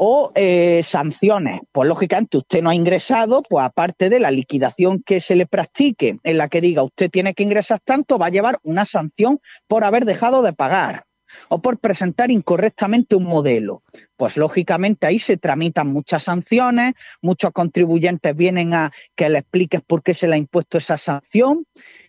O 0.00 0.30
eh, 0.36 0.82
sanciones, 0.84 1.60
pues 1.72 1.88
lógicamente 1.88 2.36
usted 2.36 2.62
no 2.62 2.70
ha 2.70 2.74
ingresado, 2.74 3.42
pues 3.42 3.64
aparte 3.64 4.08
de 4.08 4.20
la 4.20 4.30
liquidación 4.30 5.02
que 5.02 5.20
se 5.20 5.34
le 5.34 5.46
practique, 5.46 6.18
en 6.22 6.38
la 6.38 6.48
que 6.48 6.60
diga 6.60 6.84
usted 6.84 7.10
tiene 7.10 7.34
que 7.34 7.42
ingresar 7.42 7.80
tanto, 7.80 8.16
va 8.16 8.26
a 8.26 8.30
llevar 8.30 8.60
una 8.62 8.84
sanción 8.84 9.40
por 9.66 9.82
haber 9.82 10.04
dejado 10.04 10.42
de 10.42 10.52
pagar 10.52 11.07
o 11.48 11.60
por 11.60 11.78
presentar 11.78 12.30
incorrectamente 12.30 13.16
un 13.16 13.24
modelo. 13.24 13.82
Pues 14.16 14.36
lógicamente 14.36 15.06
ahí 15.06 15.18
se 15.18 15.36
tramitan 15.36 15.88
muchas 15.88 16.24
sanciones, 16.24 16.94
muchos 17.22 17.52
contribuyentes 17.52 18.34
vienen 18.36 18.74
a 18.74 18.92
que 19.14 19.28
le 19.28 19.38
expliques 19.38 19.80
por 19.82 20.02
qué 20.02 20.14
se 20.14 20.28
le 20.28 20.34
ha 20.34 20.38
impuesto 20.38 20.78
esa 20.78 20.96
sanción. 20.96 21.66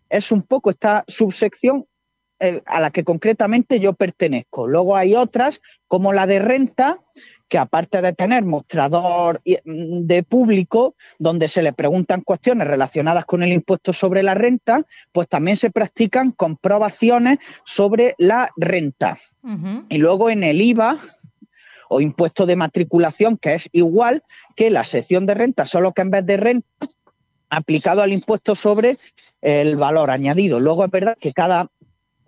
Es 0.10 0.32
un 0.32 0.41
poco 0.41 0.71
esta 0.71 1.03
subsección 1.08 1.86
eh, 2.39 2.62
a 2.65 2.79
la 2.79 2.89
que 2.91 3.03
concretamente 3.03 3.79
yo 3.79 3.93
pertenezco. 3.93 4.67
Luego 4.67 4.95
hay 4.95 5.13
otras, 5.13 5.62
como 5.88 6.13
la 6.13 6.25
de 6.25 6.39
renta, 6.39 6.99
que 7.49 7.57
aparte 7.57 8.01
de 8.01 8.13
tener 8.13 8.45
mostrador 8.45 9.41
mm, 9.43 10.05
de 10.05 10.23
público 10.23 10.95
donde 11.17 11.47
se 11.47 11.62
le 11.62 11.73
preguntan 11.73 12.21
cuestiones 12.21 12.67
relacionadas 12.67 13.25
con 13.25 13.43
el 13.43 13.51
impuesto 13.51 13.91
sobre 13.91 14.23
la 14.23 14.35
renta, 14.35 14.85
pues 15.12 15.27
también 15.27 15.57
se 15.57 15.71
practican 15.71 16.31
comprobaciones 16.31 17.39
sobre 17.65 18.15
la 18.17 18.51
renta. 18.55 19.19
Y 19.89 19.97
luego 19.97 20.29
en 20.29 20.43
el 20.43 20.62
IVA 20.62 20.99
o 21.89 22.01
impuesto 22.01 22.45
de 22.45 22.55
matriculación, 22.55 23.38
que 23.38 23.55
es 23.55 23.69
igual 23.71 24.23
que 24.55 24.69
la 24.69 24.83
sección 24.83 25.25
de 25.25 25.33
renta, 25.33 25.65
solo 25.65 25.93
que 25.93 26.01
en 26.01 26.12
vez 26.12 26.25
de 26.25 26.38
renta 26.38 26.67
aplicado 27.49 28.01
al 28.01 28.13
impuesto 28.13 28.53
sobre 28.53 28.97
el 29.41 29.75
valor 29.75 30.12
añadido. 30.12 30.59
Luego 30.59 30.85
es 30.85 30.91
verdad 30.91 31.17
que 31.19 31.33
cada 31.33 31.69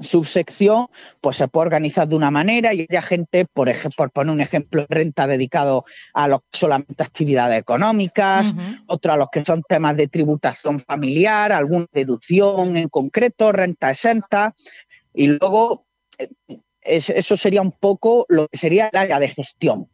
subsección, 0.02 0.88
pues 1.20 1.38
se 1.38 1.48
puede 1.48 1.68
organizar 1.68 2.08
de 2.08 2.16
una 2.16 2.32
manera 2.32 2.74
y 2.74 2.88
hay 2.90 3.02
gente, 3.02 3.46
por 3.46 3.70
ejemplo, 3.70 3.92
por 3.98 4.12
poner 4.12 4.34
un 4.34 4.42
ejemplo, 4.42 4.86
renta 4.90 5.28
dedicado 5.28 5.86
a 6.14 6.28
los 6.28 6.42
solamente 6.52 7.04
actividades 7.04 7.60
económicas, 7.60 8.54
otro 8.88 9.14
a 9.14 9.18
los 9.18 9.30
que 9.32 9.46
son 9.46 9.64
temas 9.68 9.96
de 9.98 10.08
tributación 10.08 10.80
familiar, 10.80 11.52
alguna 11.52 11.88
deducción 11.92 12.78
en 12.78 12.90
concreto, 12.90 13.52
renta 13.52 13.92
exenta, 13.92 14.56
y 15.14 15.28
luego 15.28 15.86
eh, 16.18 16.30
eso 16.84 17.38
sería 17.38 17.62
un 17.62 17.72
poco 17.72 18.26
lo 18.28 18.48
que 18.48 18.58
sería 18.58 18.90
el 18.92 18.98
área 18.98 19.20
de 19.20 19.30
gestión. 19.30 19.88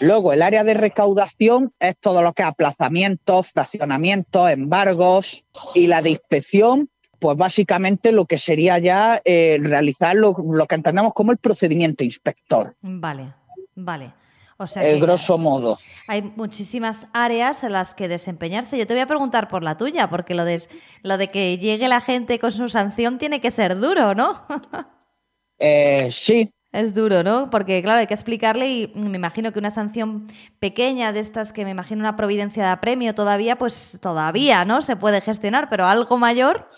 Luego, 0.00 0.32
el 0.32 0.40
área 0.40 0.64
de 0.64 0.72
recaudación 0.72 1.72
es 1.78 1.96
todo 2.00 2.22
lo 2.22 2.32
que 2.32 2.42
es 2.42 2.48
aplazamientos, 2.48 3.48
fraccionamientos, 3.48 4.50
embargos 4.50 5.44
y 5.74 5.86
la 5.86 6.00
de 6.00 6.10
inspección 6.10 6.88
pues 7.18 7.36
básicamente 7.36 8.12
lo 8.12 8.26
que 8.26 8.38
sería 8.38 8.78
ya 8.78 9.20
eh, 9.24 9.58
realizar 9.60 10.16
lo, 10.16 10.34
que 10.68 10.74
entendemos 10.74 11.12
como 11.14 11.32
el 11.32 11.38
procedimiento 11.38 12.04
inspector. 12.04 12.76
Vale, 12.80 13.32
vale. 13.74 14.12
O 14.56 14.66
sea 14.66 14.86
el 14.86 15.00
grosso 15.00 15.36
modo. 15.36 15.78
Hay 16.06 16.22
muchísimas 16.22 17.08
áreas 17.12 17.64
en 17.64 17.72
las 17.72 17.94
que 17.94 18.06
desempeñarse. 18.06 18.78
Yo 18.78 18.86
te 18.86 18.94
voy 18.94 19.00
a 19.00 19.06
preguntar 19.06 19.48
por 19.48 19.64
la 19.64 19.76
tuya, 19.76 20.08
porque 20.08 20.34
lo 20.34 20.44
de, 20.44 20.62
lo 21.02 21.18
de 21.18 21.28
que 21.28 21.58
llegue 21.58 21.88
la 21.88 22.00
gente 22.00 22.38
con 22.38 22.52
su 22.52 22.68
sanción 22.68 23.18
tiene 23.18 23.40
que 23.40 23.50
ser 23.50 23.78
duro, 23.78 24.14
¿no? 24.14 24.46
eh, 25.58 26.08
sí, 26.12 26.52
es 26.74 26.92
duro, 26.92 27.22
¿no? 27.22 27.50
Porque, 27.50 27.80
claro, 27.82 28.00
hay 28.00 28.08
que 28.08 28.14
explicarle 28.14 28.68
y 28.68 28.92
me 28.96 29.16
imagino 29.16 29.52
que 29.52 29.60
una 29.60 29.70
sanción 29.70 30.26
pequeña 30.58 31.12
de 31.12 31.20
estas 31.20 31.52
que 31.52 31.64
me 31.64 31.70
imagino 31.70 32.00
una 32.00 32.16
providencia 32.16 32.64
de 32.64 32.68
apremio 32.70 33.14
todavía, 33.14 33.56
pues 33.56 33.96
todavía, 34.02 34.64
¿no? 34.64 34.82
Se 34.82 34.96
puede 34.96 35.20
gestionar, 35.20 35.68
pero 35.70 35.86
algo 35.86 36.18
mayor. 36.18 36.68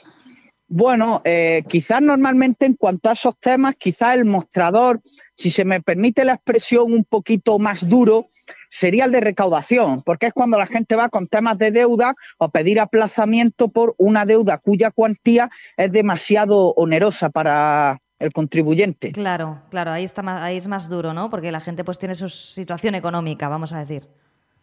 Bueno, 0.68 1.22
eh, 1.24 1.62
quizás 1.68 2.02
normalmente 2.02 2.66
en 2.66 2.74
cuanto 2.74 3.08
a 3.08 3.12
esos 3.12 3.38
temas, 3.38 3.76
quizás 3.76 4.14
el 4.14 4.24
mostrador, 4.24 5.00
si 5.36 5.50
se 5.50 5.64
me 5.64 5.80
permite 5.80 6.24
la 6.24 6.34
expresión 6.34 6.92
un 6.92 7.04
poquito 7.04 7.58
más 7.58 7.88
duro, 7.88 8.30
sería 8.68 9.04
el 9.04 9.12
de 9.12 9.20
recaudación, 9.20 10.02
porque 10.02 10.26
es 10.26 10.32
cuando 10.32 10.58
la 10.58 10.66
gente 10.66 10.96
va 10.96 11.08
con 11.08 11.28
temas 11.28 11.58
de 11.58 11.70
deuda 11.70 12.14
o 12.38 12.48
pedir 12.50 12.80
aplazamiento 12.80 13.68
por 13.68 13.94
una 13.98 14.24
deuda 14.26 14.58
cuya 14.58 14.90
cuantía 14.90 15.50
es 15.76 15.92
demasiado 15.92 16.72
onerosa 16.74 17.30
para, 17.30 18.00
el 18.18 18.32
contribuyente. 18.32 19.12
Claro, 19.12 19.62
claro, 19.70 19.92
ahí 19.92 20.04
está 20.04 20.22
ahí 20.44 20.56
es 20.56 20.68
más 20.68 20.88
duro, 20.88 21.12
¿no? 21.12 21.30
Porque 21.30 21.52
la 21.52 21.60
gente 21.60 21.84
pues 21.84 21.98
tiene 21.98 22.14
su 22.14 22.28
situación 22.28 22.94
económica, 22.94 23.48
vamos 23.48 23.72
a 23.72 23.84
decir. 23.84 24.08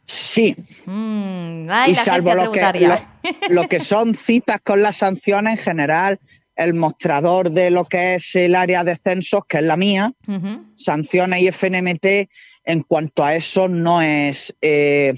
Sí. 0.06 0.56
Mm, 0.86 1.70
y 1.88 1.96
salvo 1.96 2.34
lo 2.36 2.52
que, 2.52 3.00
lo, 3.50 3.68
que 3.70 3.80
son 3.80 4.16
citas 4.16 4.60
con 4.64 4.82
las 4.82 4.98
sanciones 4.98 5.60
en 5.60 5.64
general, 5.64 6.20
el 6.56 6.74
mostrador 6.74 7.52
de 7.52 7.70
lo 7.70 7.86
que 7.86 8.16
es 8.16 8.36
el 8.36 8.56
área 8.56 8.84
de 8.84 8.96
censos, 8.96 9.44
que 9.48 9.58
es 9.58 9.64
la 9.64 9.78
mía, 9.78 10.14
sanciones 10.76 11.42
y 11.42 11.48
FNMT, 11.52 12.30
en 12.66 12.82
cuanto 12.82 13.24
a 13.24 13.36
eso 13.36 13.68
no 13.68 14.02
es 14.02 14.56
eh, 14.62 15.14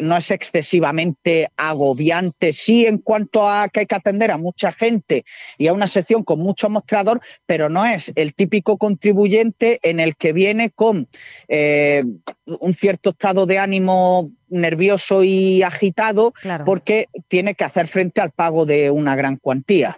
no 0.00 0.16
es 0.16 0.30
excesivamente 0.30 1.50
agobiante, 1.56 2.52
sí 2.52 2.86
en 2.86 2.98
cuanto 2.98 3.48
a 3.48 3.68
que 3.68 3.80
hay 3.80 3.86
que 3.86 3.94
atender 3.94 4.30
a 4.30 4.38
mucha 4.38 4.72
gente 4.72 5.24
y 5.58 5.66
a 5.66 5.72
una 5.72 5.86
sección 5.86 6.24
con 6.24 6.40
mucho 6.40 6.68
mostrador, 6.68 7.20
pero 7.46 7.68
no 7.68 7.84
es 7.84 8.12
el 8.14 8.34
típico 8.34 8.78
contribuyente 8.78 9.78
en 9.82 10.00
el 10.00 10.16
que 10.16 10.32
viene 10.32 10.70
con 10.70 11.08
eh, 11.48 12.02
un 12.46 12.74
cierto 12.74 13.10
estado 13.10 13.46
de 13.46 13.58
ánimo 13.58 14.30
nervioso 14.48 15.24
y 15.24 15.62
agitado 15.62 16.34
porque 16.66 17.08
tiene 17.28 17.54
que 17.54 17.64
hacer 17.64 17.88
frente 17.88 18.20
al 18.20 18.30
pago 18.30 18.66
de 18.66 18.90
una 18.90 19.16
gran 19.16 19.36
cuantía. 19.36 19.96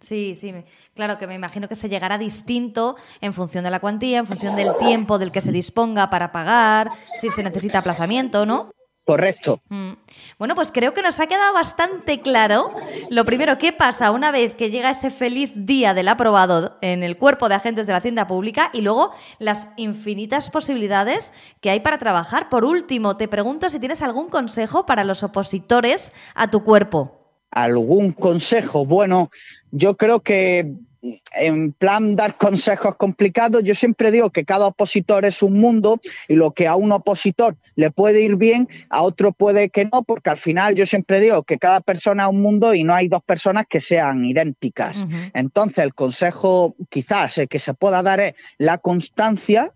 Sí, 0.00 0.34
sí, 0.36 0.54
claro 0.94 1.18
que 1.18 1.26
me 1.26 1.34
imagino 1.34 1.68
que 1.68 1.74
se 1.74 1.88
llegará 1.88 2.16
distinto 2.16 2.96
en 3.20 3.32
función 3.32 3.64
de 3.64 3.70
la 3.70 3.80
cuantía, 3.80 4.18
en 4.18 4.26
función 4.26 4.54
del 4.54 4.76
tiempo 4.78 5.18
del 5.18 5.32
que 5.32 5.40
se 5.40 5.52
disponga 5.52 6.10
para 6.10 6.30
pagar, 6.30 6.90
si 7.20 7.28
se 7.28 7.42
necesita 7.42 7.80
aplazamiento, 7.80 8.46
¿no? 8.46 8.70
Correcto. 9.08 9.62
Mm. 9.70 9.92
Bueno, 10.38 10.54
pues 10.54 10.70
creo 10.70 10.92
que 10.92 11.00
nos 11.00 11.18
ha 11.18 11.26
quedado 11.28 11.54
bastante 11.54 12.20
claro. 12.20 12.68
Lo 13.08 13.24
primero, 13.24 13.56
¿qué 13.56 13.72
pasa 13.72 14.10
una 14.10 14.30
vez 14.30 14.54
que 14.54 14.68
llega 14.68 14.90
ese 14.90 15.08
feliz 15.08 15.50
día 15.54 15.94
del 15.94 16.08
aprobado 16.08 16.76
en 16.82 17.02
el 17.02 17.16
cuerpo 17.16 17.48
de 17.48 17.54
agentes 17.54 17.86
de 17.86 17.94
la 17.94 18.00
Hacienda 18.00 18.26
Pública? 18.26 18.68
Y 18.74 18.82
luego 18.82 19.12
las 19.38 19.68
infinitas 19.78 20.50
posibilidades 20.50 21.32
que 21.62 21.70
hay 21.70 21.80
para 21.80 21.96
trabajar. 21.96 22.50
Por 22.50 22.66
último, 22.66 23.16
te 23.16 23.28
pregunto 23.28 23.70
si 23.70 23.80
tienes 23.80 24.02
algún 24.02 24.28
consejo 24.28 24.84
para 24.84 25.04
los 25.04 25.22
opositores 25.22 26.12
a 26.34 26.50
tu 26.50 26.62
cuerpo. 26.62 27.32
¿Algún 27.50 28.12
consejo? 28.12 28.84
Bueno, 28.84 29.30
yo 29.70 29.96
creo 29.96 30.20
que 30.20 30.70
en 31.00 31.72
plan 31.72 32.16
dar 32.16 32.36
consejos 32.36 32.96
complicados, 32.96 33.62
yo 33.62 33.74
siempre 33.74 34.10
digo 34.10 34.30
que 34.30 34.44
cada 34.44 34.66
opositor 34.66 35.24
es 35.24 35.42
un 35.42 35.58
mundo 35.58 36.00
y 36.26 36.34
lo 36.34 36.52
que 36.52 36.66
a 36.66 36.74
un 36.74 36.90
opositor 36.90 37.56
le 37.76 37.90
puede 37.90 38.22
ir 38.22 38.36
bien, 38.36 38.68
a 38.90 39.02
otro 39.02 39.32
puede 39.32 39.70
que 39.70 39.84
no, 39.84 40.02
porque 40.02 40.30
al 40.30 40.38
final 40.38 40.74
yo 40.74 40.86
siempre 40.86 41.20
digo 41.20 41.44
que 41.44 41.58
cada 41.58 41.80
persona 41.80 42.24
es 42.24 42.30
un 42.30 42.42
mundo 42.42 42.74
y 42.74 42.82
no 42.82 42.94
hay 42.94 43.08
dos 43.08 43.22
personas 43.22 43.66
que 43.68 43.80
sean 43.80 44.24
idénticas. 44.24 45.04
Entonces, 45.34 45.84
el 45.84 45.94
consejo 45.94 46.74
quizás 46.88 47.40
que 47.48 47.58
se 47.58 47.74
pueda 47.74 48.02
dar 48.02 48.20
es 48.20 48.34
la 48.58 48.78
constancia, 48.78 49.72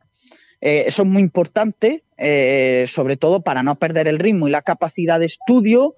eh, 0.60 0.84
eso 0.86 1.02
es 1.02 1.08
muy 1.08 1.22
importante, 1.22 2.04
eh, 2.16 2.86
sobre 2.88 3.16
todo 3.16 3.42
para 3.42 3.62
no 3.62 3.76
perder 3.76 4.08
el 4.08 4.18
ritmo 4.18 4.48
y 4.48 4.50
la 4.50 4.62
capacidad 4.62 5.20
de 5.20 5.26
estudio. 5.26 5.94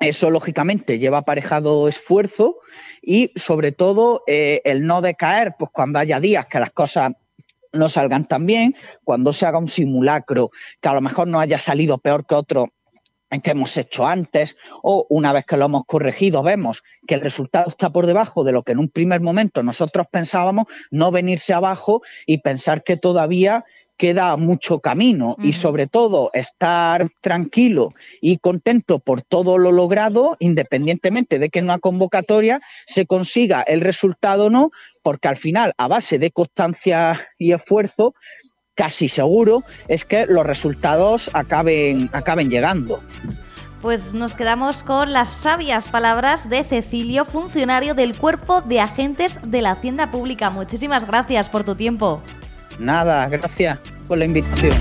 Eso, 0.00 0.30
lógicamente, 0.30 0.98
lleva 0.98 1.18
aparejado 1.18 1.88
esfuerzo 1.88 2.56
y 3.02 3.32
sobre 3.36 3.72
todo 3.72 4.22
eh, 4.26 4.60
el 4.64 4.86
no 4.86 5.00
decaer, 5.00 5.54
pues 5.58 5.70
cuando 5.72 5.98
haya 5.98 6.20
días 6.20 6.46
que 6.46 6.60
las 6.60 6.70
cosas 6.70 7.12
no 7.72 7.88
salgan 7.88 8.26
tan 8.26 8.46
bien, 8.46 8.74
cuando 9.04 9.32
se 9.32 9.46
haga 9.46 9.58
un 9.58 9.68
simulacro 9.68 10.50
que 10.80 10.88
a 10.88 10.94
lo 10.94 11.00
mejor 11.00 11.28
no 11.28 11.40
haya 11.40 11.58
salido 11.58 11.98
peor 11.98 12.26
que 12.26 12.34
otro 12.34 12.72
en 13.30 13.42
que 13.42 13.50
hemos 13.50 13.76
hecho 13.76 14.06
antes, 14.06 14.56
o 14.82 15.06
una 15.10 15.32
vez 15.32 15.44
que 15.44 15.56
lo 15.56 15.66
hemos 15.66 15.84
corregido, 15.84 16.42
vemos 16.42 16.82
que 17.06 17.14
el 17.14 17.20
resultado 17.20 17.68
está 17.68 17.90
por 17.90 18.06
debajo 18.06 18.42
de 18.42 18.52
lo 18.52 18.62
que 18.62 18.72
en 18.72 18.78
un 18.78 18.88
primer 18.88 19.20
momento 19.20 19.62
nosotros 19.62 20.06
pensábamos, 20.10 20.66
no 20.90 21.10
venirse 21.10 21.52
abajo 21.52 22.00
y 22.26 22.38
pensar 22.38 22.82
que 22.84 22.96
todavía 22.96 23.64
queda 23.98 24.36
mucho 24.36 24.78
camino 24.78 25.36
y 25.42 25.52
sobre 25.52 25.88
todo 25.88 26.30
estar 26.32 27.08
tranquilo 27.20 27.92
y 28.22 28.38
contento 28.38 29.00
por 29.00 29.22
todo 29.22 29.58
lo 29.58 29.72
logrado, 29.72 30.36
independientemente 30.38 31.38
de 31.38 31.50
que 31.50 31.58
en 31.58 31.66
una 31.66 31.80
convocatoria 31.80 32.60
se 32.86 33.06
consiga 33.06 33.62
el 33.62 33.80
resultado 33.80 34.46
o 34.46 34.50
no, 34.50 34.70
porque 35.02 35.28
al 35.28 35.36
final, 35.36 35.74
a 35.76 35.88
base 35.88 36.18
de 36.18 36.30
constancia 36.30 37.28
y 37.38 37.52
esfuerzo, 37.52 38.14
casi 38.74 39.08
seguro 39.08 39.64
es 39.88 40.04
que 40.04 40.26
los 40.26 40.46
resultados 40.46 41.28
acaben, 41.34 42.08
acaben 42.12 42.48
llegando. 42.48 43.00
Pues 43.82 44.14
nos 44.14 44.36
quedamos 44.36 44.82
con 44.82 45.12
las 45.12 45.30
sabias 45.30 45.88
palabras 45.88 46.48
de 46.48 46.62
Cecilio, 46.62 47.24
funcionario 47.24 47.94
del 47.94 48.16
Cuerpo 48.16 48.60
de 48.60 48.80
Agentes 48.80 49.40
de 49.42 49.62
la 49.62 49.72
Hacienda 49.72 50.10
Pública. 50.10 50.50
Muchísimas 50.50 51.06
gracias 51.06 51.48
por 51.48 51.64
tu 51.64 51.74
tiempo. 51.74 52.22
Nada, 52.78 53.28
gracias 53.28 53.78
por 54.06 54.18
la 54.18 54.24
invitación. 54.24 54.74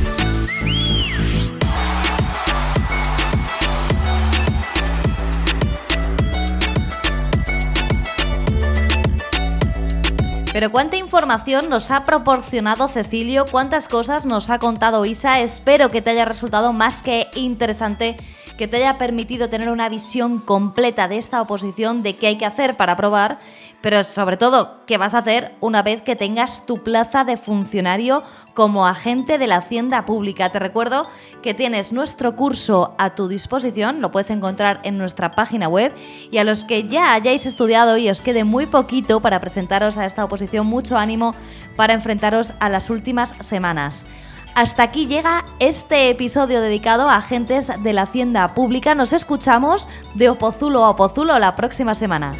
Pero 10.53 10.71
cuánta 10.71 10.97
información 10.97 11.69
nos 11.69 11.91
ha 11.91 12.03
proporcionado 12.03 12.87
Cecilio, 12.87 13.45
cuántas 13.45 13.87
cosas 13.87 14.25
nos 14.25 14.49
ha 14.49 14.57
contado 14.57 15.05
Isa. 15.05 15.39
Espero 15.39 15.91
que 15.91 16.01
te 16.01 16.09
haya 16.09 16.25
resultado 16.25 16.73
más 16.73 17.03
que 17.03 17.27
interesante 17.35 18.17
que 18.57 18.67
te 18.67 18.77
haya 18.77 18.97
permitido 18.97 19.49
tener 19.49 19.69
una 19.69 19.87
visión 19.87 20.39
completa 20.39 21.07
de 21.07 21.17
esta 21.17 21.41
oposición, 21.41 22.03
de 22.03 22.15
qué 22.15 22.27
hay 22.27 22.37
que 22.37 22.45
hacer 22.45 22.75
para 22.75 22.93
aprobar, 22.93 23.39
pero 23.81 24.03
sobre 24.03 24.37
todo, 24.37 24.85
qué 24.85 24.97
vas 24.97 25.13
a 25.13 25.19
hacer 25.19 25.53
una 25.61 25.83
vez 25.83 26.01
que 26.01 26.15
tengas 26.15 26.65
tu 26.65 26.83
plaza 26.83 27.23
de 27.23 27.37
funcionario 27.37 28.23
como 28.53 28.87
agente 28.87 29.37
de 29.37 29.47
la 29.47 29.57
Hacienda 29.57 30.05
Pública. 30.05 30.51
Te 30.51 30.59
recuerdo 30.59 31.07
que 31.43 31.53
tienes 31.53 31.93
nuestro 31.93 32.35
curso 32.35 32.95
a 32.97 33.15
tu 33.15 33.27
disposición, 33.27 34.01
lo 34.01 34.11
puedes 34.11 34.31
encontrar 34.31 34.79
en 34.83 34.97
nuestra 34.97 35.31
página 35.31 35.67
web 35.67 35.93
y 36.31 36.39
a 36.39 36.43
los 36.43 36.65
que 36.65 36.87
ya 36.87 37.13
hayáis 37.13 37.45
estudiado 37.45 37.97
y 37.97 38.09
os 38.09 38.21
quede 38.21 38.43
muy 38.43 38.65
poquito 38.65 39.19
para 39.19 39.39
presentaros 39.39 39.97
a 39.97 40.05
esta 40.05 40.25
oposición, 40.25 40.65
mucho 40.65 40.97
ánimo 40.97 41.35
para 41.75 41.93
enfrentaros 41.93 42.53
a 42.59 42.69
las 42.69 42.89
últimas 42.89 43.35
semanas. 43.41 44.07
Hasta 44.55 44.81
aquí 44.81 45.05
llega 45.05 45.45
este 45.59 46.09
episodio 46.09 46.61
dedicado 46.61 47.09
a 47.09 47.17
agentes 47.17 47.71
de 47.83 47.93
la 47.93 48.01
Hacienda 48.01 48.55
Pública. 48.55 48.95
Nos 48.95 49.13
escuchamos 49.13 49.87
de 50.15 50.29
Opozulo 50.29 50.83
a 50.83 50.89
Opozulo 50.89 51.37
la 51.37 51.55
próxima 51.55 51.93
semana. 51.93 52.31